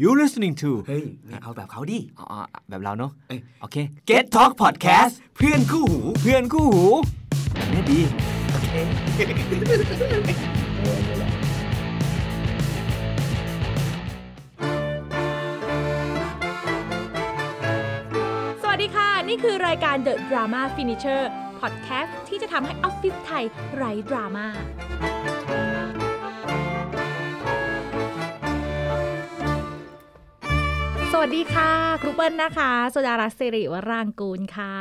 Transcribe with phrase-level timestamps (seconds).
[0.00, 2.26] You listening to เฮ้ยไม่เอาแบบเขาดิอ๋อ
[2.68, 3.76] แบบเราเนาะเอ้ยโอเค
[4.08, 6.86] Get Talk Podcast เพื่อนคู่หู เพื่อนคู่หู
[7.54, 8.00] แบบนี้ดี
[18.62, 21.22] สวัสดีค่ะ นี่คือรายการ The Drama Finisher
[21.60, 23.44] Podcast ที่จะทำให้ออฟฟิศไทย
[23.76, 24.46] ไร้ดราม่า
[31.14, 31.70] สวัสดีค่ะ
[32.02, 34.74] ครูเปิ้ลนะคะสุดารัตน์สิริวรางกูลค่ะ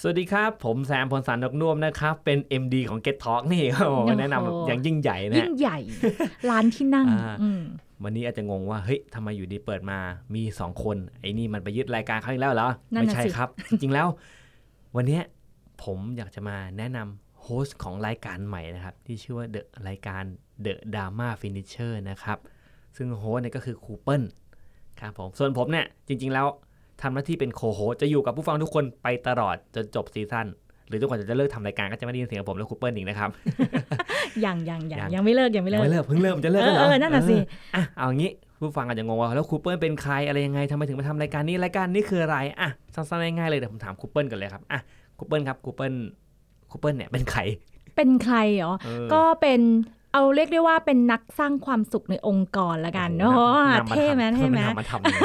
[0.00, 5.78] สวัสดีครับ ผมแซมพลสันดอกนุ่วมนะครับ เป็น MD ของ Get Talk นี่โอ้โหโอ้โหแนะนำแบบอย่างยิ่งใหญ่นะยิ่งใหญ่
[6.50, 7.62] ร้านที่นั่งอ่าอืม
[8.04, 9.98] วันนี้อาจจะงงว่า เฮ้ยทำไมอยู่ดีเปิดมา
[10.34, 14.06] มี 2 คน ไอ้นี่มันไปยึดรายการเขาอีกแล้วเหรอ ไม่ใช่ครับ จริงๆแล้ว
[14.96, 15.22] วันเนี้ย
[15.84, 20.24] ผมอยากจะมาแนะนำ host ของรายการใหม่นะครับ ที่ชื่อว่า The รายการ
[20.64, 22.38] The Drama Finisher นะครับ
[22.96, 24.22] ซึ่ง host เนี่ยก็คือครูเปิล
[25.00, 26.46] ครับผมส่วนผมเนี่ยจริง ๆ แล้ว
[27.02, 30.46] ทำหน้าที่เป็น co-host จะอยู่กับผู้ฟังทุกคนไปตลอดจนจบ season
[30.88, 33.30] หรือจนกว่าจะเลิกทำรายการก็จะไม่ได้ยินเสียงผมและครูเปิลอีกนะครับ
[34.44, 44.80] ยังยังยังยังยังไม่เลิกยังไม่ยังเลิกไม่เลิกเพิ่งเริ่มจะเลิกแล้วเหรเออเออนั่นน่ะสิเอออะเอางี้ผู้ฟังอาจจะงงว่าแล้วครูเปิลเป็นใครอะไรยังไงทำไมถึงมาทำรายการนี้รายการนี้คืออะไรอะสั้นๆง่ายๆเลยเดี๋ยวผมถามครูเปิลกันเลยครับอะ
[45.18, 45.94] ครูเปิลครับครูเปิล
[46.70, 47.40] ครูเปิลเนี่ยเป็นใคร
[47.96, 49.60] เป็นใครเหรอเออก็เป็น
[50.12, 53.40] เอาเรียกได้ว่าเป็นนักสร้างความสุขในองค์กรละกันโอ้เนาะโห
[53.80, 55.20] นำมาเท่ไหมทำเท่ไหมนำมาทำเลย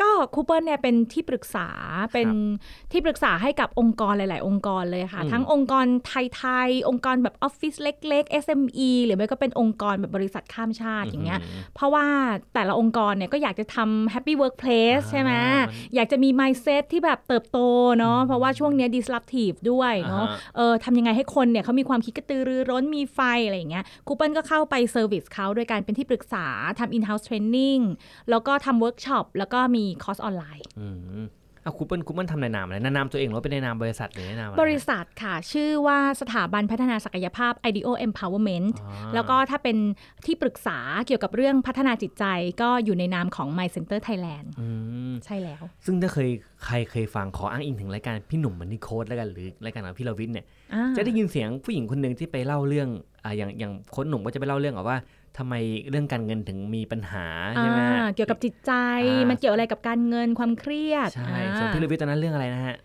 [0.00, 1.68] ก็คูเปอร์เนี่ยเป็นที่ปรึกษา
[2.12, 2.28] เป็น
[2.92, 11.40] ที่ปรึกษาให้กับองค์กรหลาย ๆ องค์กรเลยค่ะอืมทั้งองค์กรไทย ๆ องค์กรแบบออฟฟิศเล็ก ๆ SME หรือไม่ก็เป็นองค์กรแบบบริษัทข้ามชาติอย่างเงี้ย
[11.74, 12.06] เพราะว่า
[12.54, 15.32] แต่ละองค์กรเนี่ยก็อยากจะทำ Happy Workplace อ่าใช่ไหม
[15.68, 17.58] มันอยากจะมี mindset ที่แบบเติบโต
[17.98, 26.46] เนาะเพราะว่าช่วงเนี้ย disruptive ด้วยเนาะอ่าฮะเออทำยังไงให้คนเนี่ยเขามีความคิดกระตือรือร้นมีไฟอะไรอย่างเงี้ยครูเปิลก็เข้าไป service เขาโดยการเป็นที่ปรึกษา
[26.78, 27.78] ทำ in-house training
[28.30, 30.66] แล้วก็ทำเวิร์กช็อปแล้วก็มีคอร์สออนไลน์
[31.68, 39.76] เอาครูเปิลครูเปิลทำในนามอะไรในนามตัวเองหรือว่าเป็นในนามบริษัทหรือในนามอะไรบริษัทค่ะ ชื่อว่าสถาบันพัฒนาศักยภาพ IDEO Empowerment อ๋อแล้วก็ถ้าเป็น
[40.26, 42.24] ที่ปรึกษาเกี่ยวกับเรื่องพัฒนาจิตใจ
[42.62, 44.66] ก็อยู่ในนามของ My Center Thailand อื
[45.10, 46.28] มใช่แล้ว ซึ่งถ้าเคย
[46.64, 50.44] ใครเคยฟังขออ้างอิงถึงรายการพี่หนุ่ม Money Coach แล้วกันหรือรายการของพี่ลวิทย์เนี่ย
[50.74, 52.88] อ่าจะได้ยินเสียงผู้หญิงคนหนึ่งที่ไปเล่าเรื่อง
[53.24, 54.98] อ่าอย่างอย่างโค้ดหนุ่มก็จะไปเล่าเรื่องแบบว่า
[55.36, 55.54] ทำไม
[55.90, 58.72] เรื่องการเงินถึงมีปัญหาใช่ไหมอ่าเกี่ยวกับจิตใจ
[59.08, 62.76] อ่ามัมันเกี่ยวอะไรกับการเงินความเครียด ใช่อ่าส่วนพี่ลวิทย์ตอนนั้นเรื่องอะไรนะฮะ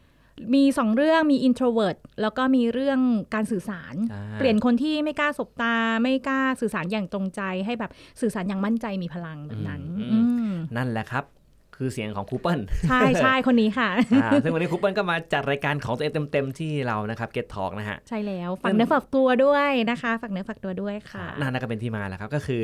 [0.55, 2.99] มีสองเรื่องมี introvert แล้วก็มีเรื่อง
[3.33, 11.23] การสื่อสารอ่าเปลี่ยนคนที่ไม่กล้าสบตา ไม่กล้าสื่อสารอย่างตรงใจ ให้แบบสื่อสารอย่างมั่นใจมีพลังแบบนั้นอืมอืมนั่นแหละครับ
[11.75, 22.61] คือเสียงของครูเปิลใช่ใช่คนนี้ค่ะอ่าซึ่งวันนี้ครูเปิลก็มาจัดรายการของตัวเองเต็มๆที่เรานะครับ Get Talk นะฮะ ใช่แล้วฝากเนื้อฝากตัวด้วยนะคะฝากเนื้อฝากตัวด้วยค่ะนั่นก็เป็นที่มาแหละครับ ก็คือ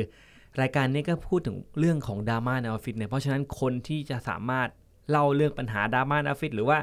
[0.60, 4.68] รายการนี้ก็พูดถึงเรื่องของดราม่าในออฟฟิศเนี่ยเพราะฉะนั้นคนที่จะสามารถ
[5.10, 6.78] เล่าเรื่องปัญหาดราม่าในออฟฟิศหรือว่า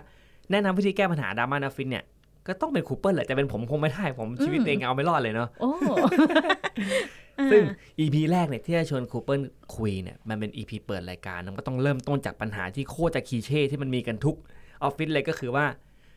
[0.52, 2.04] แนะนำวิธีแก้ปัญหาดราม่าในออฟฟิศเนี่ย
[2.48, 5.70] ก็ต้องเป็นครูเปิลแหละจะเป็นผมคงไม่ได้ผมชีวิตอืมตัวเองเอาไม่รอดเลยเนาะโอ้
[7.52, 7.62] ซึ่ง
[8.00, 9.42] EP แรกเนี่ยที่จะชวนครูเปิล
[9.76, 14.38] คุยเนี่ยมันเป็น EP เปิดรายการมันก็ต้องเริ่มต้นจากปัญหาที่โคตรจะ cliché ที่มันมีกันทุก
[14.84, 15.66] ออฟฟิศเลยก็คือว่า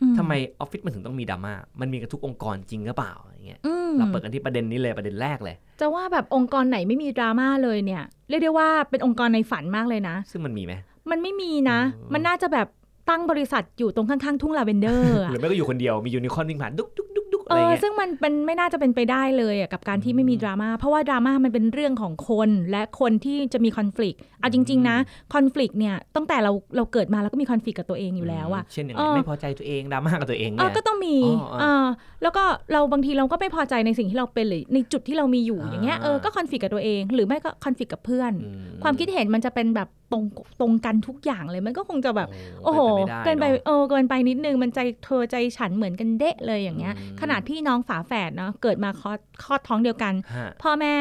[0.03, 10.73] อืทำไมออฟฟิศมันถึงต้องมีดราม่า มันมีกันทุกองค์กรจริงหรือเปล่าอย่างเงี้ยอืมเราเปิดกันที่ประเด็นนี้เลยประเด็นแรกเลย จะว่าแบบองค์กรไหนไม่มีดราม่าเลยเนี่ย เรียกได้ว่าเป็นองค์กรในฝันมากเลยนะ ซึ่งมันมีไหม
[11.11, 12.69] มันไม่มีนะเออมันน่าจะแบบ
[13.11, 17.20] ตั้งบริษัทอยู่ตรงข้างๆ ทุ่งลาเวนเดอร์ หรือไม่ก็อยู่คนเดียว มียูนิคอร์นวิ่งผ่านดุ๊กดุ๊กดุ๊กดุ๊กอะ
[17.51, 24.97] เอไรอเงี้ยซึ่งมันเป็นไม่น่าจะเป็นไปได้เลยอะกับการที่ไม่มีดราม่าเพราะว่าดราม่ามันเป็นเรื่องของคนและคนที่จะมี conflict เอาจริง ๆ นะ
[25.33, 31.87] คอน FLICT เนี่ยตั้งแต่เราเราเกิดมาเราก็มีคอน FLICT กับตัวเองอยู่แล้วอะเช่นอย่างเอไรอไม่พอใจตัวเองดราม่ากับตัวเองเอเนี่อยก็ต้องมีอ๋ออ๋อเออ
[32.23, 40.25] แล้วก็เราบางทีเราก็ไม่พอใจในสิ่งที่เราเป็นหรือในจุดที่เรามีอยู่อ่าอย่างเงี้ยเออก็คอน FLICT กับตัวเอง หรือไม่ก็คอน FLICT กับเพื่อนอืมความคิดเห็นมันจะเป็นแบบตรง
[40.61, 42.29] ตรงกันทุกอย่างเลยมันก็คงจะแบบ
[42.65, 42.81] โอ้โห
[43.25, 50.93] เป็เกินนไปไปม่ด้เออเกินไปนิดนึงมันใจเธอใจฉันเหมือนกันเดะเลยอย่างเงี้ยอืมขนาดพี่น้องฝาแฝดเนาะเกิดมาคลอดคลอดท้องเดียวกันฮะพ่อแม่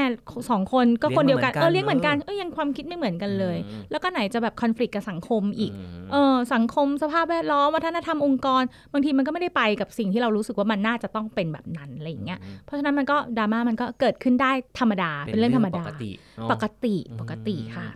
[0.49, 5.71] สองคนก็คนเดียวกันเลี้ยงเออเหมือนกันเลี้ยงเหมือนกันเออยังความคิดไม่เหมือนกันเลยอืมแล้วก็ไหนจะแบบคอน FLICT กับสังคมอีก
[6.05, 17.87] มเออสังคมสภาพแวดล้อมวัฒนธรรมองค์กร บางทีมันก็ไม่ได้ไปกับสิ่งที่เรารู้สึกว่ามันน่าจะต้องเป็นแบบนั้นอะไรอย่างเงี้ยเพราะฉะนั้นมันก็ดราม่ามันก็เกิดขึ้นได้ธรรมดาเป็นเรื่องธรรมดา ปกติเนอะปกติอืมปกติค่ะ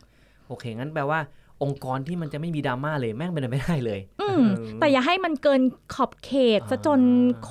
[0.47, 1.19] โอเค งั้นแปลว่า
[1.63, 4.43] องค์กรที่มันจะไม่มีดราม่าเลยแม่งเป็นไปไม่ได้เลย อืม
[4.79, 5.61] แต่อย่าให้มันเกิน
[5.95, 7.01] ขอบเขตซะจน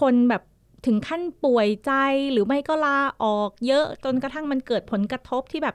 [0.00, 0.42] คนแบบ
[0.86, 1.92] ถึงขั้นป่วยใจ
[2.32, 5.74] หรือไม่ก็ลาออกเยอะจนกระทั่งมันเกิดผลกระทบที่แบบ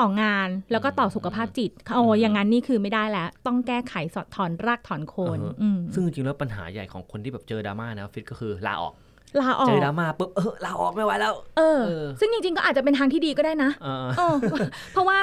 [0.00, 8.94] ต่องานแล้วก็ต่อสุขภาพจิตโอ้อย่างนั้นนี่คือไม่ได้แล้ว ต้องแก้ไขสอดถอนรากถอนโคนอ่าฮะอืมซึ่งจริงๆแล้วปัญหาใหญ่ของคนที่แบบเจอดราม่าในออฟฟิศก็คือลาออก
[9.40, 14.34] ลาออเจอกดราม่าปุ๊บเออลาออกไม่ไหวแล้วเออเออ ซึ่งจริงๆก็อาจจะเป็นทางที่ดีก็ได้นะเออเออ
[14.92, 15.18] เพราะว่า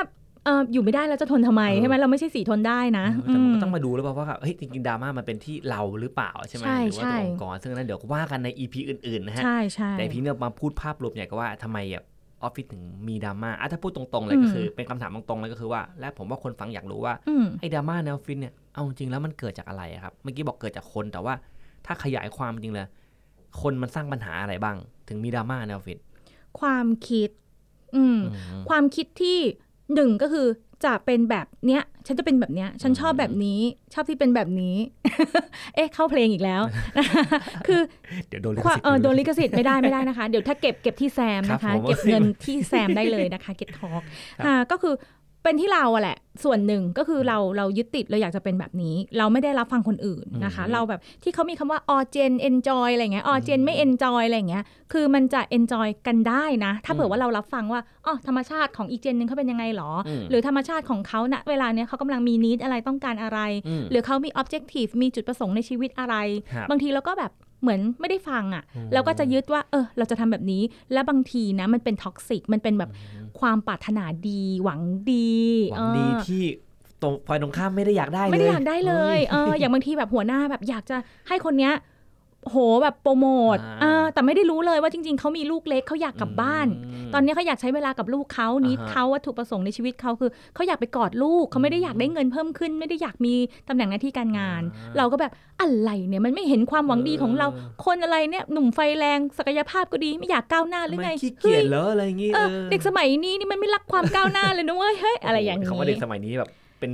[0.45, 12.06] เอออยู่ไม่ได้แล้วจะทนทำไมเออใช่ไหมเราไม่ใช่สีทนได้นะเออแต่มันก็มต้องมาดูแล้วเปล่าว่าเฮ้ยจริงๆดราม่ามันเป็นที่เราหรือเปล่าใช่ไหมใช่หรือว่าใช่ตัวองค์กรซึ่งนั้นเดี๋ยวว่ากันใน EP อื่นๆนะฮะใช่ใช่แต่พี่เนี่ยมาพูดภาพรวมใหญ่ก็ว่าทำไมแบบ
[12.44, 21.33] ออฟฟิศถึงมีดราม่าอะถ้าพูดตรงๆเลยก็คือ เป็นคำถามตรงๆเลยก็คือว่า และผมว่าคนฟังอยากรู้ว่าอืมไอ้ดราม่าในออฟฟิศเนี่ย เอาจริงแล้วมันเกิดจากอะไรอะครับ เมื่อกี้บอกเกิดจากคนแต่ว่า
[21.86, 22.88] ถ้าขยายความจริงเลย
[23.62, 24.77] คนมันสร้างปัญหาอะไรบ้าง
[25.07, 25.97] ถึงมีดราม่าในออฟฟิศ
[26.59, 27.30] ความคิด
[27.95, 29.39] อืมอืมความคิดที่
[29.94, 30.47] หนึ่งก็คือ
[30.86, 33.60] จะเป็นแบบเนี้ย ฉันจะเป็นแบบเนี้ย ฉันชอบอืมแบบนี้
[33.94, 34.76] ชอบที่เป็นแบบนี้
[35.76, 36.62] เอ๊ะ เข้าเพลงอีกแล้ว
[37.68, 37.81] คือ
[38.28, 44.01] เดี๋ยวโดนลิขความสิทธิ์เออโดนลิขสิทธิ์ไม่ได้ไม่ได้นะคะ เดี๋ยวถ้าเก็บเก็บที่แซมนะครัคะบผมเก็บเงินที่แซมได้เลยนะคะ Get Talk
[44.38, 44.94] ครับอ่าก็คือ
[45.44, 54.63] เป็นที่เราอะแหละ ส่วนหนึ่งก็คือเราเรายึดติดเราอยากจะเป็นแบบนี้ เราไม่ได้รับฟังคนอื่นนะคะอืมเราแบบที่เขามีคำว่า all gen enjoy อะไรเงี้ย all gen ไม่ enjoy อะไรเงี้ย
[54.94, 66.15] คือมันจะ enjoy กันได้นะ ถ้าเผื่อว่าเรารับฟังว่าอ๋อธรรมชาติของอีก gen หนึ่งเขาเป็นยังไงหรออืมหรือธรรมชาติของเขาณเวลาเนี้ยเขากำลังมี need อะไรต้องการอะไรอืมหรือเขามี objective มีจุดประสงค์ในชีวิตอะไร
[66.53, 70.62] ครับบางทีเราก็แบบเหมือนไม่ได้ฟังอะ่ะอืมเราก็จะยึดว่า เออ เราจะทำแบบนี้
[70.94, 72.89] และบางทีนะ มันเป็น toxic มันเป็นแบบ
[73.39, 74.81] ความปรารถนาดีหวัง
[75.12, 75.38] ดี
[75.71, 76.44] หวังดีเออที่
[77.01, 80.97] ตรงฝ่ายตรงข้ามไม่ได้อยากได้เลยไม่ได้อยากได้เลยฮ้เอออย่างบางทีแบบหัวหน้าแบบอยากจะ
[81.27, 81.74] ให้คนเนี้ย
[82.47, 86.68] โหแบบโปรโมทอ่าเออแต่ไม่ได้รู้เลยว่าจริง ๆเขามีลูกเล็กเขาอยากกลับบ้าน
[87.07, 93.36] มตอนนี้เขาอยากใช้เวลากับลูกเขา need อ่าฮะเขาวัตถุประสงค์ในชีวิตเขาคือเขาอยากไปกอดลูกเขาไม่ได้อยากได้เงินเพิ่มขึ้น ไม่ได้อยากมี
[93.68, 95.31] ตำแหน่งหน้าที่การงานอ่าเราก็แบบ
[95.62, 106.50] อะไรเนี่ยมันไม่เห็นความหวังดีของเราเออคนอะไรเนี่ยหนุ่มไฟแรงศักยภาพก็ดีไม่อยากก้าวหน้าหรือไงทำมขี้เกียจเหรออะไรอย่างงี้เออเออเด็กสมัยนี้นี่มันไม่รักความก้าวหน้าเลยนะเว้ยเฮ้ยอะไรอย่างนี้คำว่าเด็กสมัยนี้แบบ
[106.80, 106.91] เป็น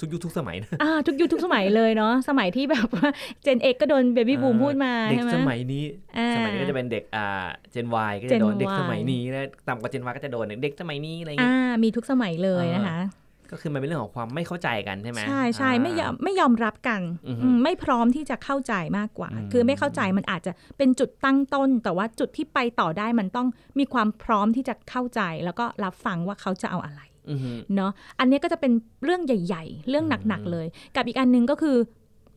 [0.00, 3.08] ทุกยุคทุกสมัยนะอ่าทุกยุคทุกสมัยเลยเนาะสมัยที่แบบว่า
[3.42, 5.84] เจนเอกก็โดนเบบี้บูมพูดมาเด็กใช่ไหมสมัยนี้
[6.18, 12.98] อ่าสมัยนี้ก็จะเป็นเด็กอ่าเจน Y ก็จะโดน Gen เด็ก Y สมัยนี้นะต่ำกว่าเจน Y ก็จะโดนเด็กสมัยนี้อะไรอย่างอ่าเงี้ยมีทุกสมัยเลยนะคะ
[13.52, 23.48] ก็คือมันเป็นเรื่องของความไม่เข้าใจกันใช่ไหมใช่ใช่ไม่ยอมไม่ยอมรับกันอือฮึอืมไม่พร้อมที่จะเข้าใจมากกว่าอืมคือไม่เข้าใจมันอาจจะเป็นจุดตั้งต้น แต่ว่าจุดที่ไปต่อได้มันต้อง
[23.78, 27.15] มีความพร้อมที่จะเข้าใจ แล้วก็รับฟังว่าเขาจะเอาอะไรอือฮึ
[27.76, 28.72] เนาะอันนี้ก็จะเป็น
[29.04, 31.76] เรื่องใหญ่ ๆ เรื่องหนักๆเลย กับอีกอันหนึงก็คือ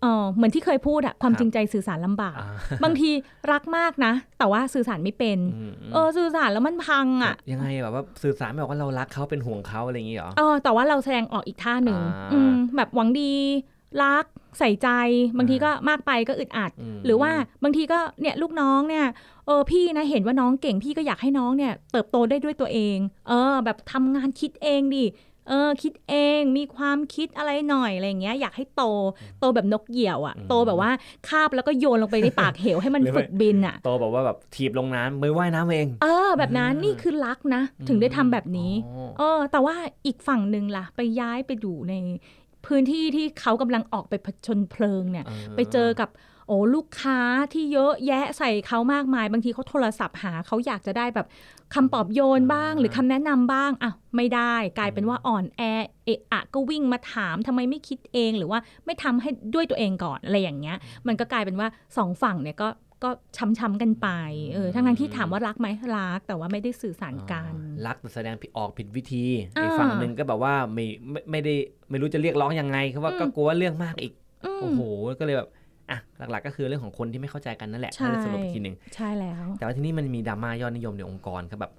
[0.02, 2.50] เออเหมือนที่เคยพูดอะความจริงใจสื่อสารลำบากอ่า
[2.84, 3.10] บางที
[3.52, 13.32] รักมากนะ แต่ว่าสื่อสารไม่เป็นอืมเออสื่อสารแล้วมันพังอะยังไงแบบว่าสื่อสารไม่บอกว่าเรารักเขาเป็นห่วงเขาอะไรอย่างงี้เหรอเออแต่ว่าเราแสดงออกอีกท่าหนึ่งอ่าอืมแบบหวังดี
[14.04, 14.26] รัก
[14.60, 14.90] ใส่ใจ
[15.38, 17.32] บางทีก็มากไปก็อึดอัดมหรือว่า
[17.64, 19.06] บางทีก็เนี่ยลูกน้องเนี่ย
[19.46, 22.98] เออพี่นะเห็นว่าน้องเก่งพี่ก็อยากให้น้องเนี่ยเติบโตได้ด้วยตัวเอง
[23.28, 25.06] เออ แบบทำงานคิดเองดิ
[25.50, 28.84] เออคิดเองมีความคิดอะไรหน่อยอะไรอย่างเงี้ยอยากให้โต
[29.40, 30.92] โตแบบนกเหยี่ยวอะ่ะโตแบบว่า
[31.28, 39.76] คาบแล้วก็โยนลงไปในปากเหวให้มันฝึกบินอะโตแบบว่าแบบถีบลงน้ำมือว่ายน้ำเอง เออ แบบนั้นนี่คือรักนะ ถึงได้ทำแบบนี้อ๋อเออ แต่ว่า
[40.06, 41.94] อีกฝั่งหนึ่งล่ะ ไปย้ายไปอยู่ใน
[42.66, 45.26] พื้นที่ที่เขากำลังออกไปผชนเพลิงเนี่ย
[45.56, 46.10] ไปเจอกับ
[46.48, 47.20] โอ้ลูกค้า
[47.54, 51.28] ที่เยอะแยะใส่เขามากมาย บางทีเขาโทรศัพท์หาเขาอยากจะได้แบบ
[51.74, 55.62] คำปลอบโยนบ้าง หรือคำแนะนำบ้างอะไม่ได้กลายเป็นว่าอ่อนแอ
[56.06, 60.78] เอะอะก็วิ่งมาถามทำไมไม่คิดเองหรือว่าไม่ทำให้ด้วยตัวเองก่อนอะไรอย่างเงี้ย
[61.08, 61.68] มันก็กลายเป็นว่า
[61.98, 62.68] สองฝั่งเนี่ยก็
[63.04, 64.08] ก็ช้ำๆกันไป
[64.54, 65.68] เออทั้งๆที่ถามว่ารักไหม
[65.98, 69.26] รักแต่ว่าไม่ได้สื่อสารกันอ่ารักแต่แสดงผิดออกผิดวิธี
[69.58, 71.54] อ่าอีกฝั่งหนึ่งก็แบบว่าไม่ไม่ไม่ได้
[71.90, 74.14] ไม่รู้จะเรียกร้องยังไงคือว่าอืมก็กลัวว่าเรื่องมากอีก
[74.46, 74.80] อืมโอ้โห
[75.20, 75.50] ก็เลยแบบ
[75.90, 81.74] อะหลักๆก็คือเรื่องของคนที่ไม่เข้าใจกันนั่นแหละใช่ถ้าได้สรุปอีกทีหนึ่งใช่แล้ว แต่ว่าที่นี่มันมีดราม่ายอดนิยมในองค์กรครับแบบ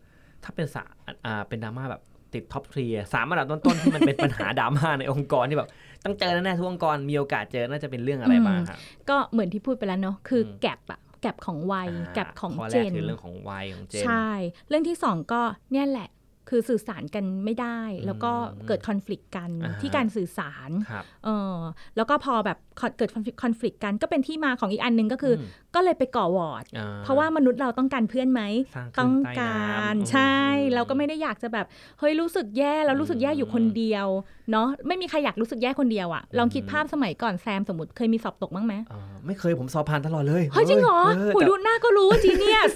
[0.44, 0.82] ถ้าเป็นสา
[1.26, 2.02] อ่าเป็นดราม่าแบบ
[2.34, 5.68] ติด top three สามอันดับต้นๆที่มันเป็นปัญหาดราม่าในองค์กรที่แบบ
[6.04, 8.78] ต้องเจอแน่ๆทุกองค์กรมีโอกาสเจอน่าจะเป็นเรื่องอะไรบ้างครับ
[9.10, 14.28] ก็เหมือนที่พูดไปแล้วเนาะคืออม gap อะ gap ของวัย gap ของ gen อ่าข้อเจแรกคือเรื่องของวัยของ gen ใช่
[14.68, 15.40] เรื่องที่สองก็
[15.72, 16.08] เนี่ยแหละ
[16.50, 21.56] คือสื่อสารกันไม่ได้ แล้วก็อืมเกิดคอน FLICT กันอ่าฮะที่การสื่อสารครับเออ
[21.96, 22.58] แล้วก็พอแบบ
[22.98, 23.10] เกิด
[23.42, 28.42] คอน FLICT กันก็เป็นที่มาของอีกอันหนึงก็คืออมก็เลยไปก่อหวอดอ่เพราะว่ามนุษย์เราต้องการเพื่อนไหม
[28.76, 30.34] สร้างขึ้นต้องใต้กาน้ำรอืมใช่
[30.74, 31.66] เราก็ไม่ได้อยากจะแบบ
[31.98, 34.06] เฮ้ยรู้สึกแย่เรารู้สึกแย่อยู่คนเดียว
[34.50, 42.72] เนาะไม่มีใครอยากรู้สึกแย่คนเดียวอะลองคิดภาพสมัยก่อนแซมสมมติเคยมีสอบตกบ้างไหมอ่าไม่เคยผมสอบผ่านตลอดเลยเฮ้ยจริงเหรอเออหูยแต่ดูหน้าก็รู้จีเนียส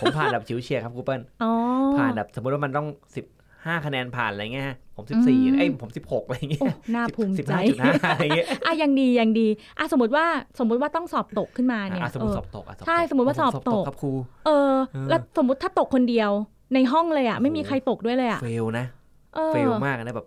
[0.00, 1.52] ผมผ่านแบบชิวเฉียดครับครูเปิ้ลอ๋อ
[1.98, 3.11] ผ่านแบบสมมติว่ามันต้องสิบ
[3.66, 4.66] ห้าคะแนนผ่านอะไรเงี้ย
[4.96, 10.24] ผมสิบสี่อืมเอ้ยผมสิบหกอะไรเงี้โอ้ยน่าภูมิสิบใจห้าจุดห้าอะไรเงี้ยอะยังดียังดีอะสมมติว่า
[10.58, 14.12] สมมติว่าต้องสอบตกขึ้นมาเนี่ยอะสมมติเออสอบตกอะสอบตกใช่สมมุติว่าสอบตกครับครู
[14.46, 16.30] เออเออ แล้วสมมติถ้าตกคนเดียว
[16.74, 18.86] ในห้องเลยอะไม่มีโอ้โหใครตกด้วยเลยอะเฟลนะ
[19.34, 20.26] เออเฟลมากนะแบบ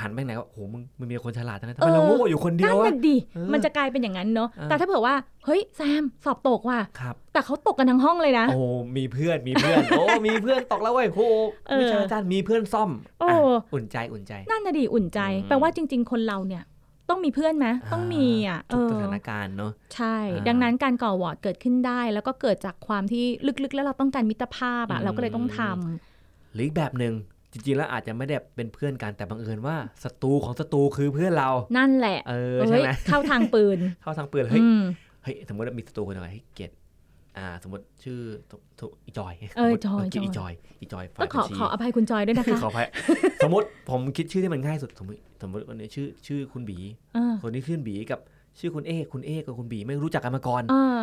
[0.00, 5.14] หันไปไหนก็โอ้โหมึงมึงมีคนฉลาดทั้งนั้นทำไมเราโง่อยู่คนเดียนั่วนวะน่ะดิเออมันจะกลายเป็นอย่างนั้นเนาะเออแต่ถ้าเผื่อว่า
[5.46, 8.60] เฮ้ยแซมสอบตกว่ะครับแต่เขาตกกันทั้งห้องเลยนะโอ้
[8.96, 11.26] มีเพื่อนมีเพื่อนโอ้มีเพื่อนตกแล้วเว้ยโอ้
[11.68, 16.64] เออวิชาอาจารย์มีเพื่อนซ่อมโอ้อะอุ่นใจอุ่นใจ นั่นน่ะดิอุ่นใจอืมแปลว่าจริง ๆ คนเราเนี่ย
[17.10, 23.24] ต้องมีเพื่อนไหมต้องมีอะทุกเออสถานการณ์เนาะใช่อ่าดังนั้นการก่อวอร์ดเกิดขึ้นได้ แล้วก็เกิดจากความที่
[23.64, 27.14] ลึกๆ แล้วเราต้องการมิตรภาพอะอืมเราก็เลยต้องทำหรืออีกแบบหนึ่ง
[27.54, 34.82] จริงๆแล้วอาจจะไม่ได้เป็นเพื่อนกันแต่บังเอิญว่าศัตรูของศัตรูคือเพื่อนเรา นั่นแหละ เออเอ้ใช่ยไหมเข้าทางปืน เข้าทางปืน เฮ้ยอืม
[35.22, 36.74] เฮ้ย สมมติว่ามีศัตรูคนหนึ่งให้เกียรติ
[37.38, 38.18] อ่า สมมติชื่อ
[38.50, 42.86] ทุทุอีจอย เออสมมุติจอยเกียรติอีจจอยอยอีจอยฝ่าต้ยองขอบัญชีขออภัยคุณจอยด้วยนะคือคะขออภัย
[43.44, 46.78] สมมติผมคิดชื่อที่มันง่ายสุด สมมติสมมติวันนี้ชื่อชื่อคุณบี
[47.14, 48.20] เออคนนี้ชื่อบีกับ
[48.58, 50.98] ชื่อคุณเอคุณเอกับคุณบีไม่รู้จักกันมาก่อนเออ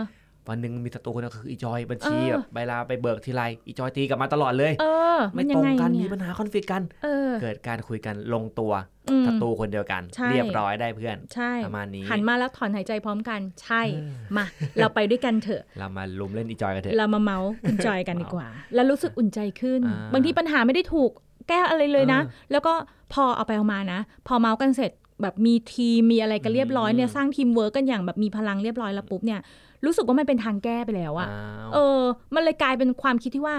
[0.49, 4.85] วันหนึ่งมีศัตรูคนนึงคืออีจอยบัญชีเออแบบเวลาไปเบิกทีไรอีจอยตีกลับมาตลอดเลยเอ
[5.17, 8.71] อไม่นตยัรงไงกันเนี่มียปัญหาคอนฟ lict กันเออเกิดการคุยกันลงตัว
[9.09, 14.45] อืมศัตรูคนเดียวกันใช่เรียบร้อยได้เพื่อนใช่ประมาณนี้หันมาแล้วถอนหายใจพร้อมกันใช่เออมา
[14.79, 21.11] เราไปด้วยกันเถอะ เรามารุมเล่นอีจอยกันเถอะเรามาเมาส์คุณจอยกันดีกว่า แล้วรู้สึกอุ่นใจขึ้นอ่าบางทีปัญหาไม่ได้ถูก
[21.49, 22.73] แก้อะไรเลยนะเออแล้วก็
[23.13, 29.39] พอเอาไปเอามานะ พอเมาส์กันเสร็จแบบมีทีมมีอะไรกันเรียบร้อยเนี่ยอืมสร้างทีมเวิร์กกันอย่างแบบมีพลังเรียบร้อยแล้วปุ๊บเนี่ย
[29.85, 32.01] รู้สึกว่ามันเป็นทางแก้ไปแล้วอะอ้าวเออ
[32.35, 33.55] มันเลยกลายเป็นความคิดที่ว่า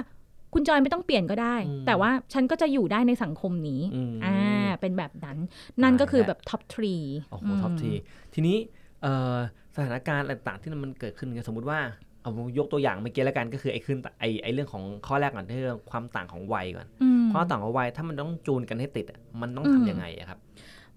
[0.55, 5.39] คุณจอยไม่ต้องเปลี่ยนก็ได้อืมแต่ว่าฉันก็จะอยู่ได้ในสังคมนี้อืมอ่าเป็นแบบนั้น
[5.83, 6.95] นั่นก็คือตายแล้วแบบท็ top three
[7.31, 7.91] โอ้โห top three
[8.35, 8.57] ทีนี้
[9.03, 9.37] เอ่อ
[9.77, 11.79] สถานการณ์ต่างๆที่มันเกิดขึ้นเนี่ยสมมุติว่า
[12.23, 16.87] เอายกตัวอย่างเมื่อกี้แล้วกันก็คือไอ้ขึ้นไอ้ไอ้เรื่องของข้อแรกก่อนที่เรื่องความต่างของวัยก่อน
[17.33, 20.39] ความต่างของวัยถ้ามันต้องจูนกันให้ติดอะมันต้องอืมทำยังไงอะครับ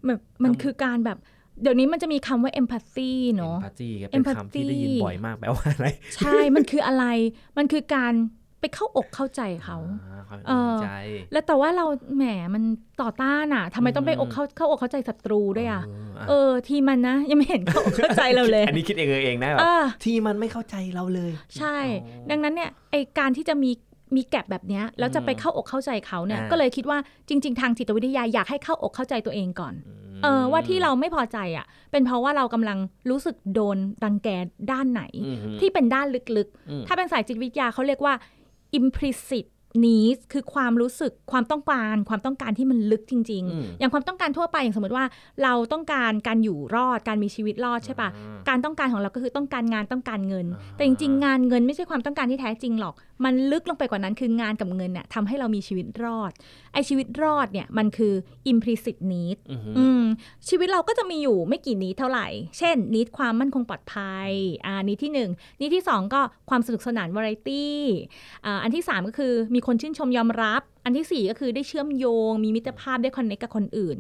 [0.06, 1.18] แบบมันต้องคือการแบบ
[1.62, 7.06] เดี๋ยวนี้มันจะมีคำว่า empathy เนาะพาจีเป็นคำที่ได้ยิน Empathy บ่อยมากแปลว่าอะไร ใช่ มันคืออะไร
[7.58, 8.14] มันคือการ
[8.62, 10.92] ไปเข้าอกเข้าใจเขาอ่ความเออใจ
[11.32, 11.86] แล้วแต่ว่าเรา
[12.16, 12.64] แหมมัน
[13.02, 23.72] ต่อต้านอะทำไมต้องไปอืมอกเข้าเข้าอกเข้าใจศัตรูด้วยอะเออเออ ทีมันนะ ยังไม่เห็นเข้าอกเข้าใจเราเลย อันนี้คิดเองเองนะแบบเออที่มันไม่เข้าใจเราเลย ใช่อ๋อดังนั้นเนี่ยไอการที่จะมี
[24.16, 26.98] มีแกลบแบบเนี้ยแล้วจะไปอืมเข้าอกเข้าใจเขาเนี่ยอ่าก็เลยคิดว่า
[27.30, 29.74] จริง ๆ ทางจิตวิทยาอยากให้เข้าอกเข้าใจตัวเองก่อน
[30.20, 32.78] มเออว่าที่เราไม่พอใจอะ เป็นเพราะว่าเรากำลัง
[33.10, 34.30] รู้สึกโดนรังแก
[34.72, 38.14] ด้านไหนอืมที่เป็นด้านลึกอืมๆถ้าเป็นสายจิตวิทยาเขาเรียกว่า
[38.80, 39.46] implicit
[39.84, 45.06] needs คือความรู้สึกความต้องการความต้องการที่มันลึกจริงอืมๆอย่างความต้องการทั่วไปอย่างสมมติว่า
[45.44, 56.32] เราต้องการการอยู่รอดการมีชีวิตรอดใช่ปะอ่าการต้องการของเราก็คือต้องการงานต้องการเงินอ่าแต่จริง ๆ งานเงินไม่ใช่ความต้องการที่แท้จริงหรอก มันลึกลงไปกว่านั้นคืองานกับเงินเนี่ยทำให้เรามีชีวิตรอด
[56.74, 58.14] ไอชีวิตรอดเนี่ยมันคือ
[58.52, 60.04] implicit need อืมอืม
[60.50, 62.28] ชีวิตเราก็จะมีอยู่ไม่กี่นี้เท่าไหร่
[62.58, 64.32] เช่นนิดความมั่นคงปลอดภัย
[64.66, 65.30] อ่านิดที่หนึ่ง
[65.60, 67.80] นิดที่สองก็ความสนุกสนานวาไรตี้
[68.46, 73.98] อ่าอันที่สามก็คือมีคนชื่นชมยอมรับ อันที่สี่ก็คือได้เชื่อมโยง มีมิตรภาพได้คอนเนคกับคนอื่น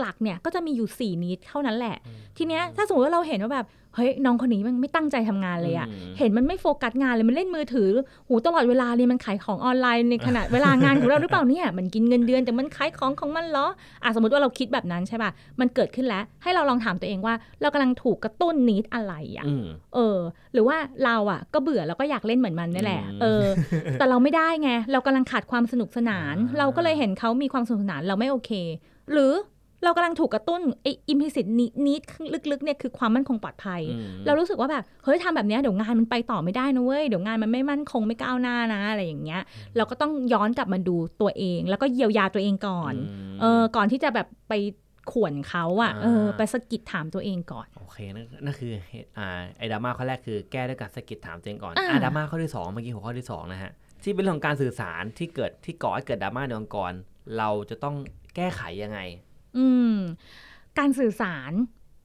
[0.00, 1.96] หลักๆ เนี่ยก็จะมีอยู่สี่นิดเท่านั้นแหละ
[2.38, 7.90] ทีเนี้ยถ้าสมมติว่าเราเห็นว่าแบบ เฮ้ยน้องคนนี้มันไม่ตั้งใจทำงานเลยอะอืมเห็นมันไม่โฟกัสงานเลยมันเล่นมือถือ
[8.26, 13.66] หูตลอดเวลาเลยมันขายของออนไลน์ในขณะเวลางานของเราหรือเปล่าเนี่ยมันกินเงินเดือนแต่มันขายของของมันเหรอ
[14.02, 15.30] อะสมมติว่าเราคิดแบบนั้นใช่ป่ะ
[15.60, 20.18] มันเกิดขึ้นแล้ว ให้เราลองถามตัวเองว่า เรากำลังถูกกระตุ้นนิดอะไรอะอืมเออ
[20.52, 23.44] หรือว่าเราอะก็เบื่อแล้วก็อยากเล่นเหมือนมันนี่แหละอืมเออ
[23.98, 28.50] แต่เราไม่ได้ไงเรากำลังขาดความสนุกสนานอ่าเราก็เลยเห็นเขามีความสนุกสนานเราไม่โอเค
[29.12, 29.32] หรือ
[29.84, 32.02] เรากำลังถูกกระตุ้นไอ้อิมพิสิตนิด
[32.50, 39.42] ลึกๆเนี่ยคือความมั่นคงปลอดภัยอืมเรารู้สึกว่าแบบเฮ้ยทำแบบเนี้ยเดี๋ยวงานมันไปต่อไม่ได้นะเว้ยเดี๋ยวงานมันไม่มั่นคงไม่ก้าวหน้านะอะไรอย่างเงี้ย
[39.76, 42.94] เราก็ต้องย้อนกลับมาดูตัวเอง แล้วก็เยียวยาตัวเองก่อน
[43.34, 44.54] มเออก่อนที่จะแบบไป
[45.12, 53.70] ข่วนเขาอะอ่าเออไปสะกิดถามตัวเองก่อน โอเคนั่นนั่นคือเหตุอ่าไอ้ดราม่าข้อแรกคือแก้ด้วยการสะกิดถามตัวเองก่อนอ่าอ่าดราม่าข้อที่สองเมื่อกี้หัวข้อที่สองนะฮะ
[54.02, 56.92] ที่เป็นเรื่องของการสื่อสารที่เกิดที่ก่อให้เกิดดราม่าในองค์กร
[57.38, 57.96] เราจะต้อง
[58.36, 59.00] แก้ไขยังไง
[59.56, 59.94] อืม
[60.78, 61.52] การสื่อสาร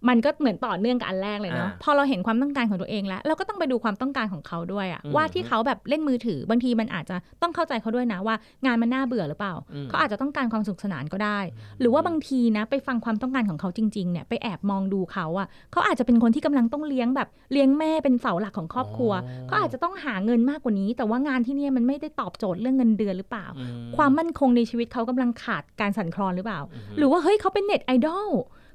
[0.09, 8.35] มันก็เหมือนต่อเนื่องกับอันแรกเลยเนาะอ่าพอเราเห็นความต้องการของตัวเองแล้ว เราก็ต้องไปดูความต้องการของเขาด้วยอะอืมว่าที่เขาแบบเล่นมือถือบางทีมันอาจจะต้องเข้าใจเขาด้วยนะว่า
[8.65, 11.39] งานมันน่าเบื่อหรือเปล่าอืมเขาอาจจะต้องการความสนุขสนานก็ได้
[11.79, 23.63] หรือว่าบางทีนะไปฟังความต้องการของเขาจริงๆเนี่ยไปแอบมองดูเขาอะเขาอาจจะเป็นคนที่กำลังต้องเลี้ยงแบบเลี้ยงแม่เป็นเสาหลักของครอบครัวอ๋อเขาอาจจะต้องหาเงินมากกว่านี้ แต่ว่างานที่เนี่ยมันไม่ได้ตอบโจทย์เรื่องเงินเดือนหรือเปล่าอื
[23.97, 28.29] ความมั่นคงในชีวิตเขากำลังขาดการสั่นคลอนหรือเปล่าอืมหรือว่าเฮ้ยเขาเป็นเน็ตไอดอล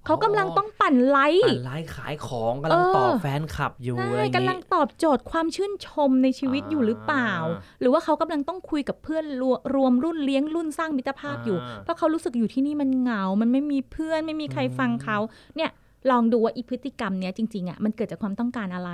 [0.07, 15.19] เขากำลังต้องปั่นไลค์ปั่นไลฟ์ขายของกำลังเออตอบแฟนคลับอยู่อะไรใช่อย่างกำลังี้งตอบโจทย์ความชื่นชมในชีวิตอยู่หรือเปล่าอ่าหรือว่าเขากำลังต้องคุยกับเพื่อนรวรวมรุ่นเลี้ยงรุ่นสร้างมิตรภาพอยู่อ่าเพราะเขารู้สึกอยู่ที่นี่มันเหงา มันไม่มีเพื่อนไม่มีใครฟังเขา
[15.57, 15.71] เนี่ย
[16.11, 18.91] ลองดูว่าอีพฤติกรรมเนี้ยจริงๆอะมันเกิดจากความต้องการอะไร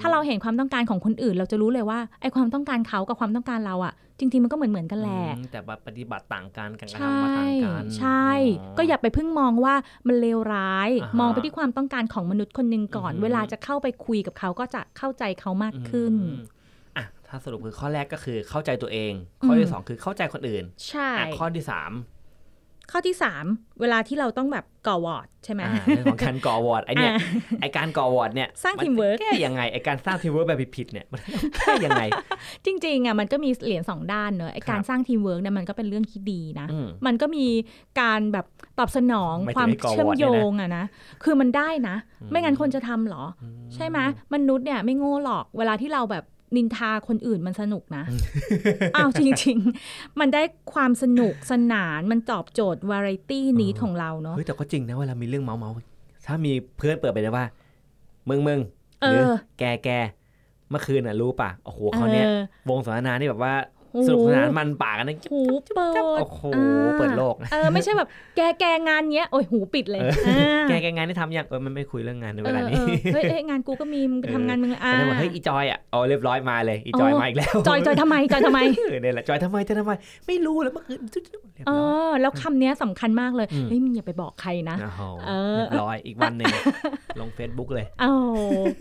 [0.00, 8.28] ถ้าเราเห็นความต้องการของคนอื่น เราจะรู้เลยว่าไอความต้องการเขากับความต้องการเราอะ จริงๆมันก็เหมือนเหมือนกันแหละอืมแต่ว่าปฏิบัติต่างกันการกระใช่ทำมาต่างกันใช่
[8.60, 9.74] อ๋อก็อย่าไปเพิ่งมองว่า
[10.06, 16.42] มันเลวร้ายอ่าฮะมองไปที่ความต้องการของมนุษย์คนหนึ่งก่อนอืมเวลาจะเข้าไปคุยกับเขาก็จะเข้าใจเขามากขึ้นอืม
[16.96, 19.12] อะถ้าสรุปคือข้อแรกก็คือเข้าใจตัวเอง
[19.44, 21.92] ข้อที่อืมสองคือเข้าใจคนอื่น ใช่อะข้อที่สาม
[22.90, 23.14] ข้อที่
[23.46, 27.18] 3 เวลาที่เราต้องแบบก่อหวอดใช่ไหมอ่าเรื่องของการก่อหวอดไอเนี่ยอ่า
[27.60, 31.20] ไอการก่อหวอดเนี่ยสร้างมัน teamwork แก้ยังไงไอการสร้างทีมเวิร์กแบบผิดๆเนี่ยมัน
[31.56, 32.02] แก้ยังไง
[32.64, 37.46] จริงๆอะมันก็มีเหรียญสองด้านเนอะไอการครับสร้างทีมเวิร์กเนี่ยมันก็เป็นเรื่องที่ดีนะอืมมันก็มี
[38.00, 38.46] การแบบ
[38.78, 40.26] ตอบสนองหมายถึงความไอ้ก่อหวอดโย
[40.56, 40.84] เนี่ยนะงอะนะ
[41.24, 41.96] คือมันได้นะ
[42.30, 43.24] ไม่งั้นคนจะทำเหรอ
[43.74, 43.98] ใช่ไหม
[44.34, 46.24] มนุษย์เนี่ยไม่โง่หรอกเวลาที่เราแบบ
[46.56, 48.04] นินทาคนอื่นมันสนุกนะ
[48.96, 49.56] อ้าวจริง
[49.88, 57.44] ๆ มันได้ความสนุกสนานมันตอบโจทย์วาไรตี้นี้ของเราเนาะเฮ้ยแต่ก็จริงนะเวลามีเรื่องเมาส์เมาส์ๆถ้ามีเพื่อนเปิดไปเลยว่า
[58.28, 58.60] มึงมึง
[59.02, 59.88] เอหรืออแกแก
[60.70, 63.75] เมื่อคืนน่ะรู้ป่ะโอ้โหเขาวเนี้ยออวงสนทนานี่แบบว่าโอ้โห
[64.08, 65.42] สนุกสนานมันปากกันนะหู
[65.74, 79.92] เปิดโอ้โหอ่าเปิดโลกเออไม่ใช่แบบแกแกงานเนี้ยโอ้ยหูปิดเลยอ่าแกแกงานที่ทำยังเออมันไม่คุยเรื่องงานในเวลาเอนี้อเออเฮ้ยเอ้ยงานกูก็มีมึงไปทำงานมึงอ่าแต่ถ้าบอกเฮ้ยอีจอยอะอ๋อเรียบร้อยมาเลยอีจอยโอ้มาอีกแล้วจอยจอยทำไมจอยทำไมเออเนี่ยแหละจอยทำไมจะทำไม
[80.26, 80.98] ไม่รู้แล้วเมื่อคืน
[81.54, 86.52] เรียบเอร้อยอแล้วคำเนี้ยสำคัญมากเลยอืมเฮ้ยมึงอย่าไปบอกใครนะโอ้โหเออเรียบร้อยอีกวันหนึ่ง
[87.20, 88.10] ลง Facebook เลยโอ้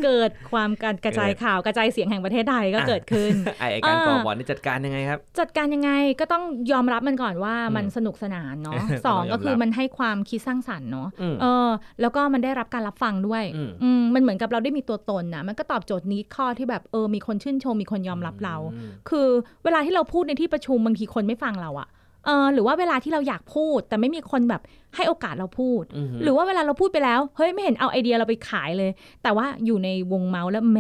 [0.04, 11.70] เกิดความการกระจายข่าวกระจายเสียงแห่งประเทศไทยก็อะเกิดขึ้นไอ้ไอ้การอ่าก่อบอลนี่จัดการยังไงครับ จัดการยังไงก็ต้องยอมรับมันก่อนว่าอืมมันสนุกสนานเนาะต้องสองยอมรับก็คือมันให้ความคิดสร้างสรรค์เนาะอืมเออ
[12.02, 19.28] แล้วก็มันได้รับการรับฟังด้วยอืมอืมมันเหมือนกับเราได้มีตัวตนนะมันก็ตอบโจทย์นี้ข้อที่แบบเออมีคนชื่นชมมีคนยอมรับเราอืมคือ
[19.64, 21.90] เวลาที่เราพูดในที่ประชุมบางทีคนไม่ฟังเราอะ
[22.26, 24.62] เออหรือว่าเวลาที่เราอยากพูด แต่ไม่มีคนแบบ
[24.96, 28.92] ให้โอกาสเราพูดอืมหรือว่าเวลาเราพูดไปแล้ว เฮ้ยไม่เห็นเอาไอเดียเราไปขายเลย
[29.24, 30.80] แต่ว่าอยู่ในวงเมาส์แล้วแหม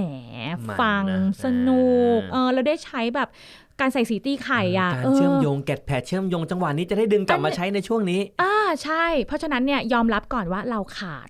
[0.67, 1.85] มันฟังนะสนุ
[2.19, 3.29] กอ่าเออเราได้ใช้แบบ
[3.79, 8.53] การใส่สีตีไข่อะการเชื่อมโยงแกดแพดเชื่อมโยงจังหวะนี้จะได้ดึงกลับมาใช้ในช่วงนี้ อ่า
[8.83, 11.27] ใช่ เพราะฉะนั้นเนี่ยยอมรับก่อนว่าเราขาด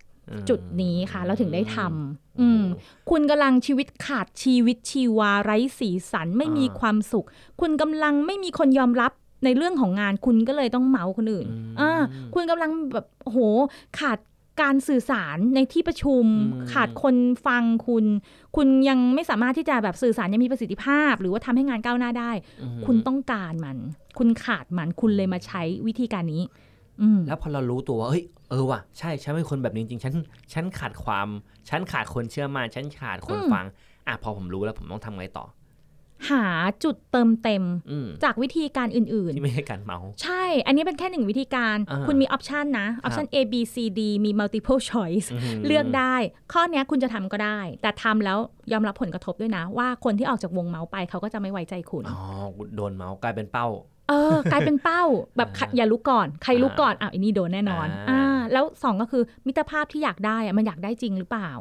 [0.50, 2.64] จุดนี้ค่ะ เราถึงได้ทำอืม
[3.10, 7.26] คุณกำลังชีวิตขาดชีวิตชีวาไร้สีสันไม่มีอ่าความสุข
[7.62, 9.12] คุณกำลังไม่มีคนยอมรับ
[9.46, 12.02] ในเรื่องของงานคุณก็เลยต้องเมาส์คนอื่นอืมอ่า
[12.36, 13.38] คุณกำลังแบบโห
[14.00, 14.18] ขาด
[14.62, 17.16] การสื่อสารในที่ประชุมอืมขาดคน
[17.48, 18.06] ฟังคุณ
[18.56, 23.78] คุณยังไม่สามารถที่จะแบบสื่อสารยังมีประสิทธิภาพ หรือว่าทำให้งานก้าวหน้าได้อืมคุณต้องการมัน
[24.18, 26.44] คุณขาดมันคุณเลยมาใช้วิธีการนี้
[27.02, 30.14] อืมแล้วพอเรารู้ตัวว่าเฮ้ยเออว่ะใช่ฉันเป็นคนแบบนี้จริงๆฉัน
[30.54, 31.28] ฉันขาดความ
[31.70, 33.66] ฉันขาดคนเชื่อมั่นฉันขาดคนอืมฟัง
[34.08, 35.46] อะพอผมรู้แล้วผมต้องทำไงต่อ
[36.30, 36.46] หา
[36.84, 46.16] จุดเติมเต็มอืมจากวิธีการอื่นที่ไม่ใช่การเมาๆใช่ อันนี้เป็นแค่หนึ่งวิธีการอ่าคุณมีออปชันนะออปชัน A B C D มี multiple choice มเลือกได้
[46.54, 48.38] ข้อเนี้ยคุณจะทำก็ได้ แต่ทำแล้ว
[48.72, 52.20] ยอมรับผลกระทบด้วยนะ ว่าคนที่ออกจากวงเมาส์ไปเขาก็จะไม่ไว้ใจคุณ อ๋อ
[52.76, 53.68] โดนเมาส์กลายเป็นเป้า
[54.10, 55.04] เออกลายเป็นเป้า
[55.38, 61.52] แบบใครอ่าอย่าลุกก่อน ใครลุกก่อนอะอันนี้โดนแน่นอนอ่าอ่าแล้วสองก็คือมิตรภาพที่อยากได้อะมันอยากได้จริงหรือเปล่า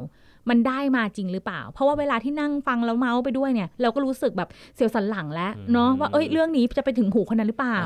[0.49, 7.79] มันได้มาจริงหรือเปล่า เพราะว่าเวลาที่นั่งฟังแล้วเมาส์ไปด้วยเนี่ย เราก็รู้สึกแบบเสียวสันหลังแล้วเนาะว่าเอ้ยเรื่องนี้จะไปถึงหูคนนั้นหรือเปล่า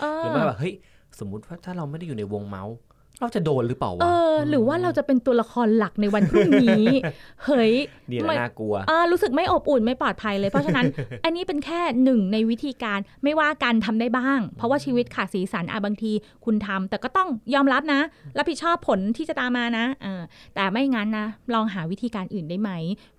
[0.00, 0.74] เอหรืออว่าแบบเฮ้ย
[1.18, 2.74] สมมุติว่าถ้าเราไม่ได้อยู่ในวงเมาส์
[3.20, 6.84] เราจะโดนหรือเปล่าวะเออ หรือว่าเราจะเป็นตัวละครหลักในวันพรุ่งนี้
[7.44, 7.72] เฮ้ย
[8.10, 10.86] นี่แหละไม่น่ากลัวอ่ารู้สึกไม่อบอุ่นไม่ปลอดภัยเลย เพราะฉะนั้น
[11.24, 16.12] อันนี้เป็นแค่หนึ่งในวิธีการไม่ว่าการทำได้บ้าง เพราะว่าชีวิตขาดสีสันอะบางที
[16.44, 18.00] คุณทำแต่ก็ต้องยอมรับนะ
[18.36, 20.22] รับผิดชอบผลที่จะตามมานะเออ
[20.54, 22.70] แต่ไม่งั้นนะ ลองหาวิธีการอื่นได้ไหม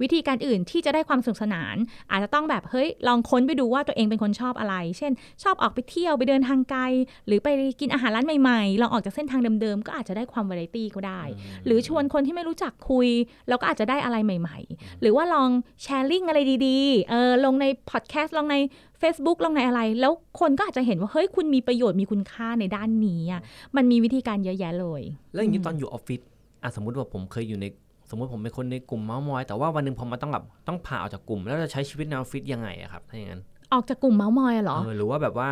[0.01, 1.75] วิธีการอื่นที่จะได้ความสนุกสนาน
[2.11, 5.11] อาจจะต้องแบบเฮ้ยลองค้นไปดูว่าตัวเองเป็นคนชอบอะไร เช่น
[5.43, 6.81] ชอบออกไปเที่ยวไปเดินทางไกล
[7.27, 7.47] หรือไป
[7.79, 11.21] กินอาหารร้านใหม่ๆลองออกจากเส้นทางเดิมๆก็อาจจะได้ความวาไรตี้ก็ได้
[11.65, 13.07] หรือชวนคนที่ไม่รู้จักคุย
[13.49, 15.49] แล้วก็อาจจะได้อะไรใหม่ ๆ หรือว่าลอง
[15.81, 18.55] แชร์ลิงอะไรดีๆเออลงในพอดแคสต์ลงใน
[19.01, 23.41] Facebook ลงในอะไร แล้วคนก็อาจจะเห็นว่า เฮ้ย คุณมีประโยชน์มีคุณค่าในด้านนี้อะ
[23.75, 25.01] มันมีวิธีการเยอะแยะเลย
[25.33, 26.21] แล้วอย่างนี้ตอนอยู่ออฟฟิศ
[26.63, 27.65] อะสมมติว่าผมเคยอยู่ใน
[28.09, 33.41] สมมติผมเป็นคนในกลุ่มเมาส์มอย แต่ว่าวันหนึ่งผมมาต้องแบบต้องผ่าออกจากกลุ่ม แล้วจะใช้ชีวิตในออฟฟิศยังไงอะครับถ้าอย่างนั้น
[33.73, 35.49] ออกจากกลุ่มเมาส์มอยอะเหรอเออหรือว่าแบบว่า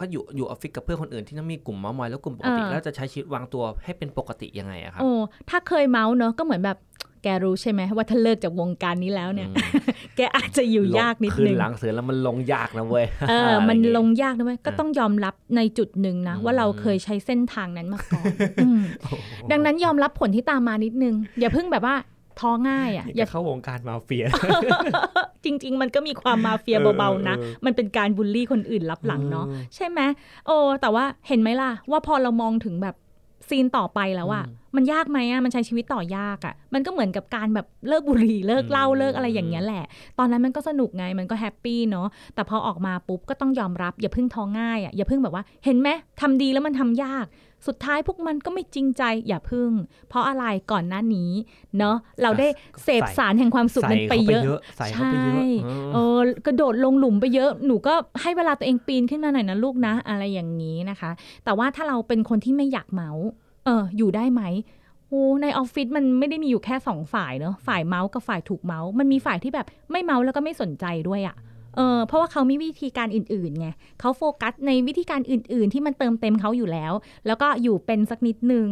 [0.00, 5.12] ก็อยู่อยู่ออฟฟิศกับเพื่อนคนอื่นที่ต้องมีกลุ่มเมาส์มอยแล้วกลุ่มปกติเออแล้วจะใช้ชีวิตวางตัวให้เป็นปกติยังไงอะครับโอ้
[5.50, 6.78] ถ้าเคยเมาส์เนอะก็เหมือนแบบ
[7.22, 9.56] แกรู้ใช่ไหมว่าถ้าเลิกจากวงการนี้แล้วเนี่ยอืม
[10.16, 18.24] แกอาจจะอยู่ยากนิดขึ้นนึงหลังเสือแล้วมันลงยากนะเว้ยเออะไรมันย่าเยลงยากนะเว้ยก็ต้องยอมรับในจุดหนึ่งนะอืมว่าเราเคยใช้เส้นทางนั้นมาก่อน
[18.64, 19.14] อืมโอ้โห
[19.50, 21.96] ดังนั้นยอมรับผลที่ตามมานิดนึง อย่าเพิ่งแบบว่า
[22.40, 24.30] ท้อง่ายอะนี่อย่าจะเข้าวงการมาเฟียจ
[25.64, 30.00] ริง ๆ มันก็มีความมาเฟียเบาๆนะเออเออมันเป็นการบูลลี่คนอื่นรับหลังเนาะอืมใช่ไหม
[30.46, 32.96] โอ้แต่ว่าเห็นไหมล่ะ ว่าพอเรามองถึงแบบ
[33.48, 34.44] ซีนต่อไปแล้วอะ
[34.76, 39.84] มันยากไหมอะมันใช้ชีวิตต่อยากอะ มันก็เหมือนกับการแบบเลิกบุหรี่เลิกเหล้าเลิกอะไรอย่างเงี้ยแหละ
[40.18, 45.88] ตอนนั้นมันก็สนุกไงมันก็แฮปปี้เนาะแต่พอออกมาปุ๊บก็ต้องยอมรับ อย่าเพิ่งท้อง่ายอะอย่าเพิ่งแบบว่าเห็นไหม
[46.20, 47.26] ทำดีแล้วมันทำยาก
[47.66, 49.70] สุดท้ายพวกมันก็ไม่จริงใจอย่าพึ่ง
[50.08, 51.30] เพราะอะไรก่อนหน้านี้
[51.78, 52.48] เนาะเราได้
[52.84, 55.42] เสพสารแห่งความสุขนั้นไปเยอะใส่เข้าไปเยอะ
[55.94, 61.10] เออกระโดดลงหลุมไปเยอะหนูก็ให้เวลาตัวเองปีนขึ้นมาหน่อยนะลูกนะ อะไรอย่างนี้นะคะ
[61.44, 63.26] แต่ว่าถ้าเราเป็นคนที่ไม่อยากเมาส์
[63.66, 64.42] เออ อยู่ได้ไหม
[65.08, 71.36] โอ้ในออฟฟิศมันไม่ได้มีอยู่แค่สองฝ่ายเนอะฝ่ายเมาส์กับฝ่ายถูกเมาส์มันมีฝ่ายที่แบบไม่เมาส์แล้วก็ไม่สนใจด้วยอะ่ะ
[71.76, 73.68] เออเพราะว่าเขามีวิธีการอื่นๆไง
[74.00, 76.92] เขาโฟกัสในวิธีการอื่น ๆ ที่มันเติมเต็มเขาอยู่แล้ว
[77.26, 78.68] แล้วก็อยู่เป็นสักนิดนึง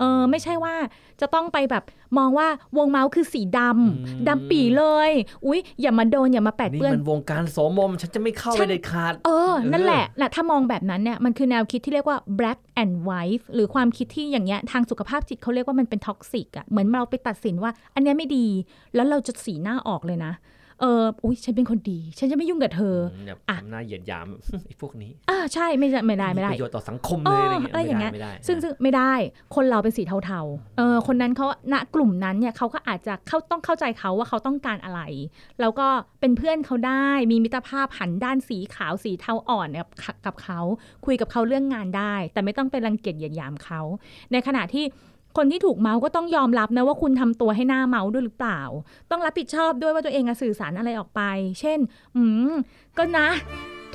[0.00, 0.74] เออไม่ใช่ว่า
[1.20, 1.84] จะต้องไปแบบ
[2.18, 5.10] มองว่าวงเมาส์คือสีดำดำปี๋เลย
[5.46, 18.46] อุ๊ยอย่ามาโดนอย่ามาแปดเปื้อนนี่มันวงการโสมม ฉันจะไม่เข้าไปเด็ดขาด เออ นั่นแหละนะถ้ามองแบบนั้นเนี่ยมันคือแนวคิดที่เรียกว่า black and white หรือความคิดที่อย่างเงี้ยทางสุขภาพจิตเขาเรียกว่ามันเป็น toxic อะเหมือนเราไปตัดสินว่า อันนี้ไม่ดี
[18.94, 20.32] แล้วเราจะสีหน้าออกเลยนะ
[20.80, 22.96] เอออุ้ยฉันเป็นคนดี ฉันจะไม่ยุ่งกับเธอ
[23.48, 24.28] อะทำหน้าเหยียดหยาม
[24.66, 28.12] ไอ้พวกนี้อ่าใช่ไม่ไม่ได้ไม่ได้ประโยชน์ต่อสังคมเลยอะไรอย่างเงี้ย
[28.46, 29.12] ซึ่งซึ่งไม่ได้
[29.54, 35.00] คนเราเป็นสีเทาๆเออคนนั้นเขาณกลุ่มนั้นเนี่ยเขาก็อาจจะเขาต้องเข้าใจเขาว่าเขาต้องการอะไร
[35.60, 35.88] แล้วก็
[36.20, 39.88] เป็นเพื่อนเขาได้มีมิตรภาพหันด้านสีขาวสีเทาอ่อนกับ
[40.26, 40.60] กับเขา
[41.06, 43.80] คุยกับเขาเรื่องงานได้ แต่ไม่ต้องไปรังเกียจเหยียดหยามเขา
[44.32, 44.84] ในขณะที่
[45.36, 48.60] คนที่ถูกเมาก็ต้องยอมรับนะว่าคุณทำตัวให้หน้าเมาด้วยหรือเปล่า
[49.10, 51.22] ต้องรับผิดชอบด้วยว่าตัวเองสื่อสารอะไรออกไป
[51.60, 51.78] เช่น
[52.16, 52.52] อืม
[52.98, 53.28] ก็นะ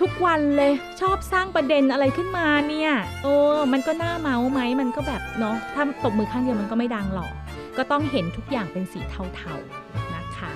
[0.01, 2.91] ทุกวันเลยชอบสร้างประเด็นอะไรขึ้นมาเนี่ย
[3.23, 3.33] โอ้
[3.73, 7.31] มันก็หน้าเมาไหมมันก็แบบเนาะถ้าตบมือข้างเดียวมันก็ไม่ดังหรอก
[7.77, 10.51] ก็ต้องเห็นทุกอย่างเป็นสีเทาๆนะคะ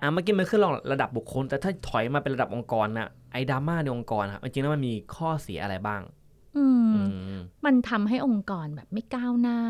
[0.00, 0.60] อะเมื่อกี้มันขึ้น
[0.92, 6.02] ระดับบุคคล แต่ถ้าถอยมาเป็นระดับองค์กรน่ะไอ้ดราม่าในองค์กรครับจริงๆแล้วมันมีข้อเสียอะไรบ้าง
[6.56, 6.92] อืม
[7.64, 9.60] มันทำให้องค์กรแบบไม่ก้าวหน้า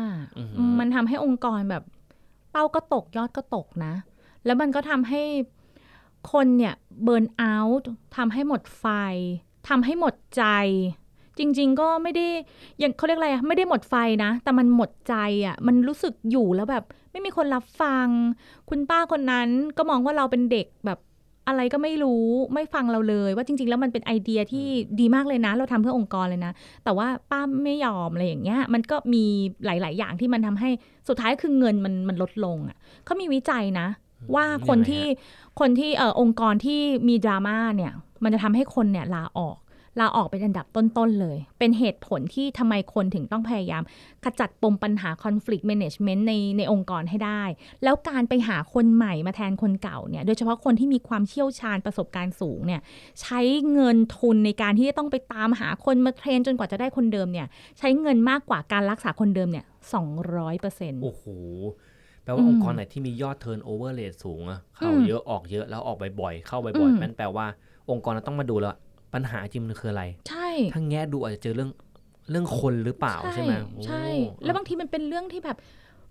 [0.79, 1.83] มันทำให้องค์กรแบบ
[2.51, 3.93] เป้าก็ตกยอดก็ตกนะ
[4.45, 5.21] แล้วมันก็ทำให้
[6.31, 8.85] คนเนี่ยเบิร์นเอาท์ทำให้หมดไฟ
[9.69, 10.43] ทำให้หมดใจ
[11.37, 12.27] จริง ๆ ก็ไม่ได้
[12.81, 15.15] ยังเขาเรียกอะไรอะไม่ได้หมดไฟนะ แต่มันหมดใจ
[15.45, 18.07] อะมันรู้สึกอยู่แล้วแบบ ไม่มีคนรับฟัง
[18.69, 20.99] คุณป้าคนนั้นก็มองว่าเราเป็นเด็กแบบ
[21.47, 24.67] อะไรก็ไม่รู้ไม่ฟังเราเลย ว่าจริง ๆ แล้วมันเป็นไอเดียที่
[24.99, 29.23] ดีมากเลยนะ เราทำเพื่อองค์กรเลยนะ แต่ว่าป้าไม่ยอมอะไรอย่างเงี้ย มันก็มี
[29.65, 30.69] หลาย ๆ อย่างที่มันทำให้
[31.07, 33.87] สุดท้ายคือเงินมันมันลดลงอะเขามีวิจัยนะ
[34.35, 35.05] ว่าคนที่
[35.59, 37.91] คนที่เออองค์กรที่มีดราม่าเนี่ย
[38.23, 39.57] มันจะทำให้คนเนี่ยลาออก
[39.99, 43.83] ลาออกเป็นอันดับต้น ๆ เลย เป็นเหตุผลที่ทำไมคนถึงต้องพยายาม
[44.23, 47.43] ขจัดปมปัญหา conflict management ในในองค์กรให้ได้
[47.83, 52.81] แล้วการไปหาคนใหม่มาแทนคนเก่าเนี่ย โดยเฉพาะคนที่มีความเชี่ยวชาญประสบการณ์สูงเนี่ย
[53.21, 53.39] ใช้
[53.71, 57.47] เงินทุนในการที่จะต้องไปตามหาคนมาเทรนจนกว่าจะได้คนเดิมเนี่ย
[57.79, 61.23] ใช้เงินมากกว่าการรักษาคนเดิมเนี่ยสองร้อยเปอร์เซ็นต์โอ้โห
[62.23, 67.45] แปลว่าองค์กรไหนที่มียอด turnover rate สูงอะเข้าเยอะออกเยอะแล้วออกบ่อยๆเข้าบ่อยๆนั่นแปลว่า
[67.89, 68.75] องค์กรต้องมาดูแล้ว
[69.13, 71.71] ปัญหาจริงมันคืออะไร ใช่ถ้าแง่ดูอาจจะเจอเรื่อง
[72.29, 73.53] เรื่องคนหรือเปล่าใช่ไหม
[73.85, 74.05] ใช่
[74.43, 75.57] แล้วบางทีมันเป็นเรื่องที่แบบ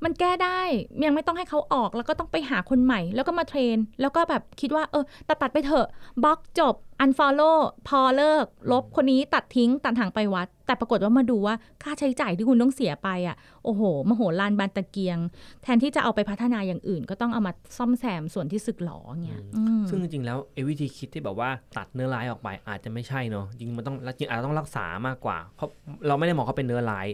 [0.05, 0.61] มันแก้ได้
[1.05, 5.87] ยังไม่ต้องให้เขาออกแล้วก็ต้องไปหาคนใหม่ แล้วก็มาเทรน แล้วก็แบบคิดว่าเออตัดตัดไปเถอะ
[6.25, 7.59] บล็อกจบ unfollow
[7.89, 15.19] พอเลิก ลบคนนี้ตัดทิ้งตัดหางไปวัด แต่ปรากฏว่ามาดูว่าค่าใช้จ่ายที่คุณต้องเสียไปอะโอ้โหมโหลานบานตะเกียง
[15.63, 19.43] แทนที่จะเอาไปพัฒนาอย่างอื่น ก็ต้องเอามาซ่อมแซมส่วนที่สึกหลอเงี้ย
[19.89, 25.69] ซึ่งจริงๆแล้วไอ้วิธีคิดที่แบบว่าตัดเนื้อร้ายออกไปอาจจะไม่ใช่เนาะจริงมันต้องจริงอาจจะต้องรักษามากกว่า เพราะ
[26.07, 27.09] เราไม่ได้มองเขาเป็นเนื้อร้าย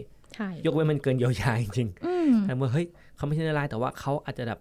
[0.65, 1.87] ยกเว้นมันเกินเยียวยาจริง
[2.43, 4.59] แต่เมื่อเฮ้ยเขาไม่ใช่เนื้อร้ายแต่ว่าเขาอาจจะแบบ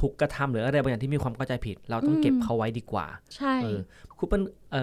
[0.00, 3.54] ถูกกระทำหรืออะไรบางอย่างที่มีความเข้าใจผิด เราต้องเก็บเขาไว้ดีกว่า ใช่
[4.18, 4.42] คุณเปิ้ล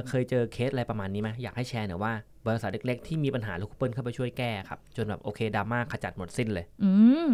[0.10, 2.14] เคยเจอเคสอะไรประมาณนี้ไหมอยากให้แชร์หน่อยว่า
[2.48, 6.92] บริษัทเล็ก ๆ ที่มีปัญหาแล้วคุณเปิ้ลเข้าไปช่วยแก้ครับ จนแบบโอเคดราม่าขจัดหมดสิ้นเลย อื
[7.26, 7.28] ม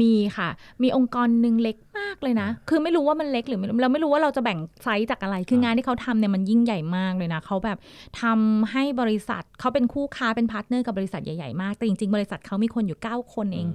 [0.00, 0.48] มีค่ะ
[0.82, 7.78] มีองค์กรหนึ่งเล็กมากเลยนะ คือไม่รู้ว่ามันเล็กหรือเราไม่รู้ว่าเราจะแบ่งไซส์จากอะไร คืองานที่เขาทำเนี่ยมันยิ่งใหญ่มากเลยนะเขาแบบ
[8.22, 13.68] ทำให้บริษัทเขาเป็นคู่ค้าเป็น partner กับบริษัทใหญ่ๆมากแต่จริงๆ บริษัทเขามีคนอยู่ 9 คนเอง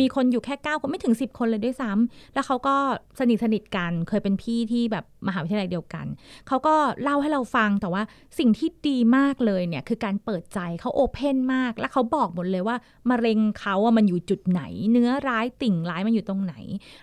[0.00, 2.76] มีคนอยู่แค่9คนไม่ถึง 10 คนเลยด้วยซ้ำแล้วเขาก็
[3.18, 6.06] สนิทสนิทกันเคยเป็นพี่ที่แบบมหาวิทยาลัยเดียวกัน
[6.48, 8.02] เขาก็เล่าให้เราฟังแต่ว่า
[8.38, 12.76] สิ่งที่ดีมากเลยเนี่ยคือการเปิดใจเขา open มาก แล้วเขาบอกหมดเลยว่า
[13.10, 16.54] มะเร็งเขาอะมันอยู่จุดไหน เนื้อร้ายติ่งร้ายมันอยู่ตรงไหน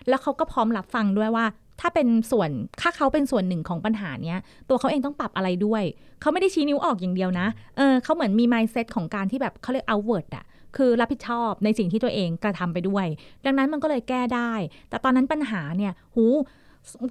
[0.08, 1.46] แล้วเขาก็พร้อมรับฟังด้วยว่า
[1.80, 5.82] ถ้าเป็นส่วนถ้าเขาเป็นส่วนหนึ่งของปัญหาเนี้ยตัวเขาเองต้องปรับอะไรด้วย
[6.20, 10.44] เขาไม่ได้ชี้นิ้วออกอย่างเดียวนะเออเขาเหมือนมี mindset ของการที่แบบเขาเรียก outward อะ
[10.76, 13.06] คือรับผิดชอบในสิ่งที่ตัวเองกระทำไปด้วย
[13.44, 14.52] ดังนั้นมันก็เลยแก้ได้
[14.88, 16.24] แต่ตอนนั้นปัญหาเนี่ย หู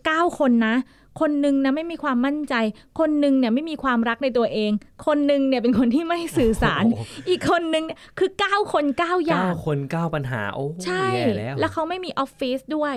[0.05, 0.75] เก้าคนนะ
[1.19, 2.55] คนหนึ่งนะไม่มีความมั่นใจ
[2.99, 4.71] คนหนึ่งเนี่ยไม่มีความรักในตัวเอง
[5.05, 12.95] คนหนึ่งเนี่ยเป็นคนที่ไม่สื่อสารโอ้โหอีกคนหนึ่งเนี่ยคือเก้าคนเก้าอย่าเก้างคนเก้าปัญหา โอ้ใช่แย่แล้วแล้วเขาไม่มีออฟฟิศด้วย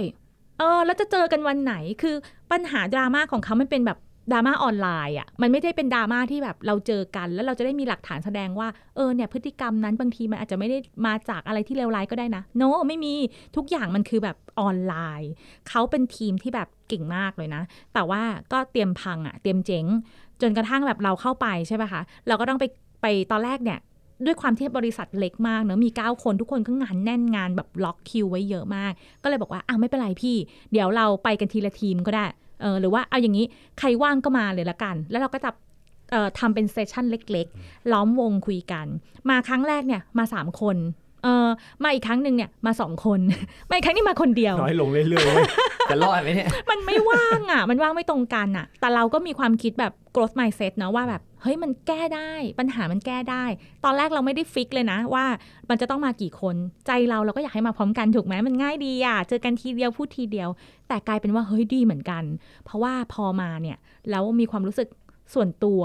[0.58, 2.14] เออ แล้วจะเจอกันวันไหนคือ
[2.52, 3.98] ปัญหาดราม่าของเขามันเป็นแบบ
[4.32, 13.14] ดราม่าออนไลน์อะมันไม่ได้เป็นดราม่าที่แบบเราเจอกัน แล้วเราจะได้มีหลักฐานแสดงว่าเออเนี่ยพฤติกรรมนั้นบางทีมันอาจจะไม่ได้มาจากอะไรที่เลวร้ายก็ได้นะ โนไม่มี
[13.56, 15.30] ทุกอย่างมันคือแบบออนไลน์
[15.68, 17.62] เขาเป็นทีมที่แบบเก่งมากเลยนะ
[17.94, 19.86] แต่ว่าก็เตรียมพังอะเตรียมเจ๊ง
[20.42, 22.64] จนกระทั่งแบบเราเข้าไปใช่ป่ะคะเราก็ต้องไป
[23.02, 23.78] ไปตอนแรกเนี่ย
[24.24, 30.36] ด้วยความที่บริษัทเล็กมากเนอะมี 9 คนทุกคนก็งานแน่นงานแบบล็อกคิวไว้เยอะมาก ก็เลยบอกว่าอะไม่เป็นไรพี่
[30.72, 32.26] เดี๋ยวเราไปกันทีละทีมก็ได้
[32.60, 33.46] เออหรือว่าเอาอย่างนี้
[33.78, 35.50] ใครว่างก็มาเลยละกัน แล้วเราก็จะ
[36.38, 38.86] ทำเป็นเซสชันเล็ก ๆ ล้อมวงคุยกัน
[39.30, 40.76] มาครั้งแรกเนี่ยมา 3 คน
[41.24, 41.48] เออ
[41.82, 43.20] มาอีกครั้งหนึ่งเนี่ยมาสองคน
[43.68, 45.48] มาอีกครั้งนี้มาคนเดียวน้อยลงเรื่อยๆเว้ย
[45.90, 53.44] จะรอดไหมเนี่ยมันไม่ว่างอะ มันว่างไม่ตรงกันอะ แต่เราก็มีความคิดแบบ growth mindset เนอะว่าแบบเฮ้ยมันแก้ได้ปัญหามันแก้ได้
[53.84, 55.24] ตอนแรกเราไม่ได้ฟิกเลยนะ ว่า
[55.70, 56.56] มันจะต้องมากี่คน
[56.86, 60.48] ใจเราเราก็อยากให้มาพร้อมกันถูกไหมมันง่ายดีอะเจอกันทีเดียวพูดทีเดียว
[60.88, 62.24] แต่กลายเป็นว่าเฮ้ยดีเหมือนกัน
[62.64, 63.76] เพราะว่าพอมาเนี่ย
[64.10, 64.88] แล้วมีความรู้สึก
[65.34, 65.82] ส่วนตัว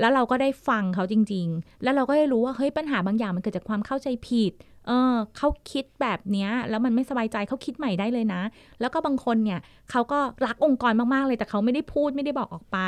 [0.00, 4.52] แล้วเราก็ได้ฟังเขาจริง ๆ แล้วเราก็ได้รู้ว่าเฮ้ยปัญหาบางอย่างมันเกิดจากความเข้าใจผิด
[4.86, 8.42] เออเขาคิดแบบเนี้ยแล้วมันไม่สบายใจเขาคิดใหม่ได้เลยนะ
[8.80, 12.78] แล้วก็บางคนเนี่ยเขาก็รักองค์กรมากๆเลยแต่เขาไม่ได้พูดไม่ได้บอกออกไป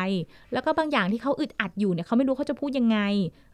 [0.52, 2.98] แล้วก็บางอย่างที่เขาอึดอัดอยู่เนี่ยเขาไม่รู้เขาจะพูดยังไง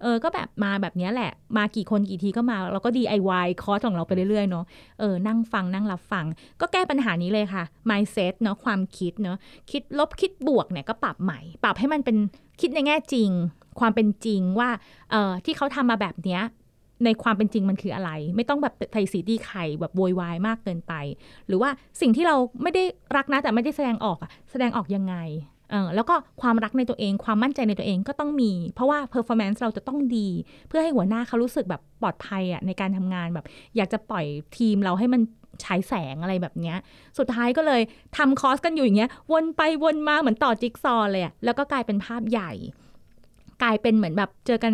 [0.03, 4.65] เออก็แบบมาแบบเนี้ยแหละ มากี่คนกี่ทีก็มาเราก็ DIY คอร์สของเราไปเรื่อยๆเนาะ
[5.01, 6.25] เออนั่งฟังนั่งรับฟัง
[6.61, 9.37] ก็แก้ปัญหานี้เลยค่ะ mindset เนาะความคิดเนาะ
[9.71, 12.17] คิดลบคิดบวกเนี่ยก็ปรับใหม่ ปรับให้มันเป็น
[12.61, 13.31] คิดในแง่จริง
[13.81, 14.71] ความเป็นจริงว่า
[15.11, 16.43] เออที่เขาทำมาแบบเนี้ย
[17.05, 20.93] ในความเป็นจริงมันคืออะไร ไม่ต้องแบบไทยสีดีไข่แบบโวยวายมากเกินไป
[21.47, 22.83] หรือว่าสิ่งที่เราไม่ได้
[23.17, 25.17] รักนะแต่ไม่ได้แสดงออกอะแสดงออกยังไง
[25.71, 30.29] เออแล้วก็ความรักในตัวเอง ความมั่นใจในตัวเองก็ต้องมี เพราะว่า performance เราจะต้องดี
[30.69, 34.25] เพื่อให้หัวหน้าเขารู้สึกแบบปลอดภัยอะในการทำงานแบบ อยากจะปล่อย
[34.57, 35.21] ทีมเราให้มัน
[35.65, 36.77] ฉายแสงอะไรแบบเนี้ย
[37.19, 37.83] สุดท้ายก็เลย
[38.17, 42.53] ทำคอร์สกันอยู่อย่างเงี้ย วนไปวนมาเหมือนต่อจิ๊กซอเลยอะแล้วก็กลายเป็นภาพใหญ่
[43.63, 44.73] กลายเป็นเหมือนแบบเจอกัน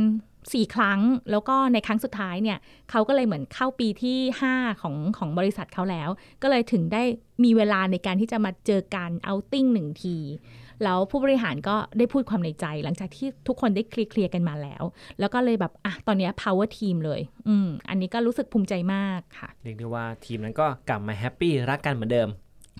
[0.53, 2.59] สี่ครั้ง แล้วก็ในครั้งสุดท้ายเนี่ย
[2.91, 4.19] เขาก็เลยเหมือนเข้าปีที่
[4.51, 6.09] 5 ของของบริษัทเขาแล้ว
[6.43, 7.03] ก็เลยถึงได้
[7.45, 10.17] มีเวลาในการที่จะมาเจอกัน outing หนึ่งที
[10.85, 14.83] แล้วผู้บริหารก็ได้พูดความในใจ หลังจากที่ทุกคนได้เคลียร์ๆกันมาแล้ว
[15.21, 22.29] แล้วก็เลยแบบอะตอนเนี้ย power team เลย อืมอันนี้ก็รู้สึกภูมิใจมากค่ะเรียกได้ว่าทีมนั้นก็กลับมาแฮปปี้รักกันเหมือนเดิม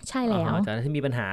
[0.09, 1.27] ใช่แล้วอ๋อแต่ถ้ามีปัญหา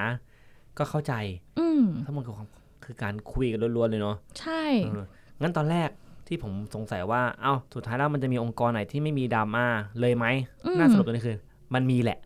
[0.78, 1.14] ก็เข้าใจ
[1.58, 2.48] อืมทั้งหมดคือความ
[2.84, 5.06] คือการคุยกันล้วนๆเลยเนาะใช่เออ
[5.42, 5.90] งั้นตอนแรก
[6.28, 9.66] ที่ผมสงสัยว่าเอ้าสุดท้ายแล้วมันจะมีองค์กรไหนที่ไม่มีดราม่า
[10.00, 10.26] เลยไหม
[10.66, 11.38] อืมน่าสรุปตัวนี้คือ
[11.74, 12.18] มันมีแหละ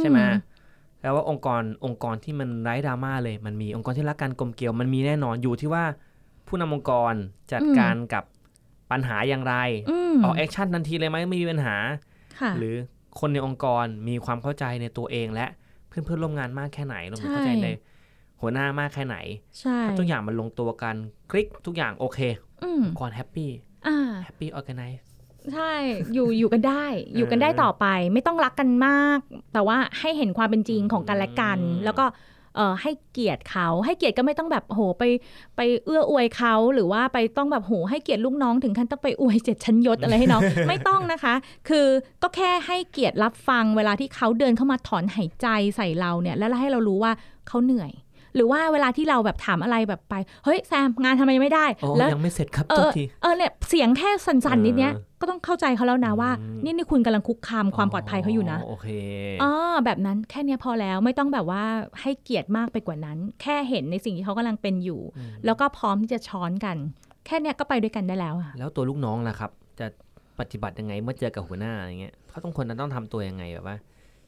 [0.00, 0.18] ใช่ไหม
[1.00, 5.84] แปลว่าองค์กรองค์กรที่มันไร้ดราม่าเลย มันมีองค์กรที่รักกันกลมเกลียวมันมีแน่นอนอยู่ที่ว่า
[6.46, 7.12] ผู้นำองค์กร
[7.52, 8.24] จัดการกับ
[8.90, 9.54] ปัญหาอย่างไร
[9.90, 11.76] อืมออก action ทันทีเลยไหมไม่มีปัญหา
[12.40, 12.74] ค่ะหรือ
[13.20, 15.46] คนในองค์กรมีความเข้าใจในตัวเองและ
[15.88, 17.68] เพื่อนเพื่อนๆร่วมงานมากแค่ไหนรวมถึงใช่เข้าใจใน
[18.40, 19.16] หัวหน้า มากแค่ไหน
[19.60, 20.94] ใช่ถ้าทุกอย่างมันลงตัวกัน
[21.30, 22.18] คลิกทุกอย่างโอเค
[22.62, 23.50] อืมองค์กรแฮปปี้
[23.86, 25.08] อ่า happy organize
[25.52, 25.74] ใช่
[26.14, 26.84] อยู่อยู่กันได้
[27.16, 29.18] อยู่กันได้ต่อไป ไม่ต้องรักกันมาก
[29.52, 32.06] แต่ว่าให้เห็นความเป็นจริงของกันและกันอืมแล้วก็
[32.56, 35.02] เอ่อให้เกียรติเขาให้เกียรติก็ไม่ต้องแบบโหไป
[35.56, 41.34] ไปเอื้ออวยเขาหรือว่าไปต้องแบบโหให้เกียรติลูกน้องถึงขั้นต้องไปอวยเจ็ดชั้นยศอะไรให้น้องไม่ต้องนะคะ
[41.68, 41.86] คือ
[42.22, 47.12] ก็แค่ให้เกียรติรับฟังเวลาที่เขาเดินเข้ามาถอนหายใจใส่เราเนี่ย แล้วให้เรารู้ว่า
[47.48, 47.92] เขาเหนื่อย
[48.36, 58.88] หรือว่าเวลาที่เราแบบถามอะไรแบบไป เฮ้ยแซมงานทำไมไม่ได้โอ้แล้วยังไม่เสร็จครับเอทุกอทีเออเนี่ยเสียงแค่สั่นๆนิดเนี้ยเออก็ต้องเข้าใจเขาแล้วนะว่าอืมนี่นี่คุณกำลังคุกคามความปลอดภัยเขาอยู่นะโอเค
[59.42, 59.50] อ๋อ
[59.84, 61.62] แบบนั้นแค่เนี้ยพอแล้วไม่ต้องแบบว่า
[62.00, 66.76] ให้เกียรติมากไปกว่านั้น แค่เห็นในสิ่งที่เขากำลังเป็นอยู่อืมแล้วก็พร้อมที่จะช้อนกัน
[67.26, 69.86] แค่เนี้ยก็ไปด้วยกันได้แล้วอะแล้วตัวลูกน้องล่ะครับ จะ
[70.38, 73.76] ปฏิบัติยังไงเมื่อเจอกับหัวหน้าอะไรเงี้ยเขาต้องคนนั้นต้องทำตัวยังไงแบบว่า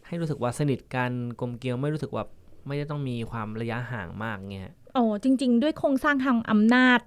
[0.07, 2.25] ให้รู้สึกว่าสนิทกันกลมเกลียวไม่รู้สึกว่า
[2.67, 7.01] ไม่ได้ต้องมีความระยะห่างมากเงี้ยโอ้จริง ๆ ด้วยโครงสร้างทางอำนาจ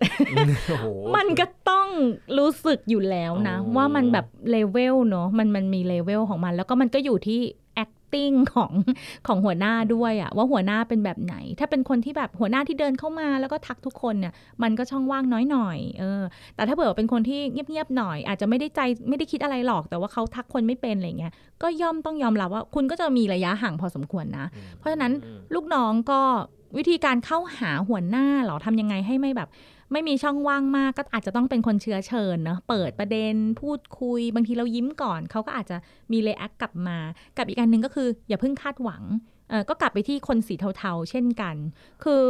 [0.70, 1.88] โอ้โหมันก็ต้อง
[2.38, 7.42] รู้สึกอยู่แล้วนะโอ้ว่ามันแบบเลเวลเนอะมันมันมีเลเวลของมัน แล้วก็มันก็อยู่ที่
[8.12, 8.72] acting ของ
[9.28, 16.22] ของหัวหน้าด้วยอะว่าหัวหน้าเป็นแบบไหน ถ้าเป็นคนที่แบบหัวหน้าที่เดินเข้ามาแล้วก็ทักทุกคนเนี่ยมันก็ช่องว่างน้อยหน่อยเออ
[16.56, 26.22] แต่ถ้าเผื่อว่าเป็นคนที่เงียบๆหน่อย อาจจะไม่ได้ใจไม่ได้คิดอะไรหรอกแต่ว่าเขาทักคนไม่เป็นอะไรเงี้ยก็ย่อมต้องยอมรับว่า คุณก็จะมีระยะห่างพอสมควรนะอืมเพราะฉะนั้นอืมลูกน้องก็
[26.78, 29.50] วิธีการเข้าหาหัวหน้าเหรอทำยังไงให้ไม่แบบ
[29.92, 35.78] ไม่มีช่องว่างมากก็อาจจะต้องเป็นคนเชื้อเชิญเนาะเปิดประเด็นพูดคุย บางทีเรายิ้มก่อน เขาก็อาจจะ
[36.12, 36.98] มีเลแอคกลับมา
[37.38, 39.04] กับอีกอันหนึ่งก็คือ อย่าเพิ่งคาดหวัง
[39.50, 41.56] เออก็กลับไปที่คนสีเทาๆ เช่นกัน
[42.04, 42.22] คือ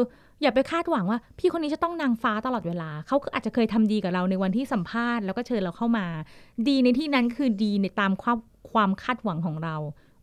[0.41, 6.05] อย่าไปคาดหวังว่า พี่คนนี้จะต้องนางฟ้าตลอดเวลา เขาอาจจะเคยทำดีกับเราในวันที่สัมภาษณ์แล้วก็เชิญเราเข้ามา
[6.67, 8.37] ดีในที่นั้นคือดีในตามความ
[8.71, 9.75] ความคาดหวังของเรา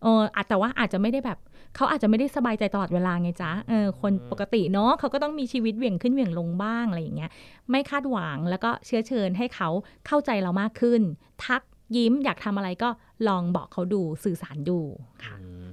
[0.03, 1.39] เอออาจแต่ว่าอาจจะไม่ได้แบบ
[1.77, 7.31] เขาอาจจะไม่ได้สบายใจตลอดเวลาไงจ๊ะเออคนปกติเนาะเขาก็ต้องมีชีวิตเหวี่ยงขึ้นเหวี่ยงลงบ้างอะไรอย่างเงี้ย
[7.71, 9.69] ไม่คาดหวังแล้วก็เชื้อเชิญให้เขา
[10.07, 11.01] เข้าใจเรามากขึ้น
[11.45, 11.63] ทัก
[11.97, 12.89] ยิ้มอยากทำอะไรก็
[13.29, 14.79] ลองบอกเขาดูสื่อสารดู
[15.25, 15.67] ค่ะอืม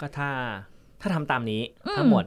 [0.00, 0.28] ก็ถ้า
[1.00, 2.24] ถ้าทำตามนี้อืมทั้งหมด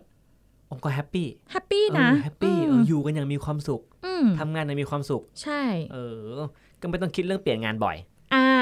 [0.69, 5.61] องค์ก็แฮปปี้แฮปปี้นะแฮปปี้อืมอยู่กันอย่างมีความสุขอืมทำงานอย่างมีความสุข ใช่
[5.93, 6.39] เออ
[6.81, 7.97] ก็ไม่ต้องคิดเรื่องเปลี่ยนงานบ่อย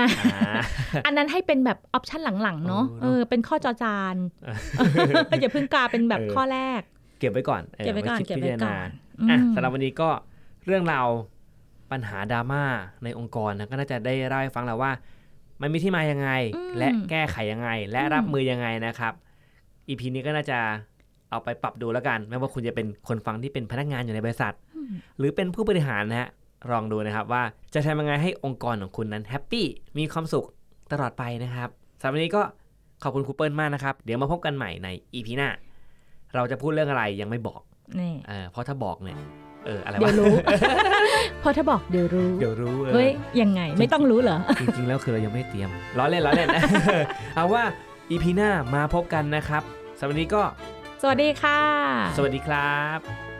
[0.03, 4.15] อ่าอ่าอันนั้นให้เป็นแบบออปชันหลังๆ เนาะเออเนเออะอเป็นข้อจอจาน
[5.41, 6.81] อย่าเพิ่งกลายเป็นแบบเออข้อแรก
[7.19, 8.89] เก็บไว้ก่อนออเก็บไว้ก่อนคิดเก็บพิไว้จารก่อณาน
[9.19, 10.09] อืมอะสำหรับวันนี้ก็
[10.65, 11.07] เรื่องราว
[11.91, 12.63] ปัญหาดราม่า
[13.03, 14.91] ในองค์กรนะก็น่าจะได้เล่าให้ฟังแล้วว่า
[15.61, 19.13] มันมีที่มายังไงอืมและแก้ไขยังไง และอืมรับมือยังไงนะครับ
[19.87, 20.59] EP นี้ก็น่าจะ
[21.29, 26.29] เอาไปปรับดูแล้วกัน ไม่ว่าคุณจะเป็นคนฟังที่เป็นพนักงานอยู่ในบริษัทอืมหรือเป็นผู้บริหารนะฮะ
[26.71, 29.65] ลองดูนะครับว่าจะทำยังไงให้องค์กรของคุณนั้นแฮปปี้
[29.97, 30.45] มีความสุข
[30.91, 32.41] ตลอดไปนะครับสำหรับวันนี้ก็
[33.03, 35.49] ขอบคุณครูเปิลมากนะครับ เดี๋ยวมาพบกันใหม่ใน EP หน้า
[36.35, 37.61] เราจะพูดเรื่องอะไรยังไม่บอก
[37.99, 39.17] นี่เออเพราะถ้าบอกเนี่ย
[39.65, 40.33] เอออะไรเดี๋วะยวรู้
[41.41, 43.09] เพราะถ้าบอกเดี๋ยวรู้ เดี๋ยวรู้เออเฮ้ย
[43.41, 46.49] ยังไงไม่ต้องรู้เหรอ จริงๆ แล้วคือเรายังไม่เตรียมล้อเล่นล้อเล่น
[47.35, 47.63] เอาว่า
[48.09, 49.63] อีพีหน้ามาพบกันนะครับ
[49.99, 50.43] สำหรับวันนี้ก็
[51.01, 51.59] สวัสดีค่ะ
[52.17, 53.32] สวัสดีครับ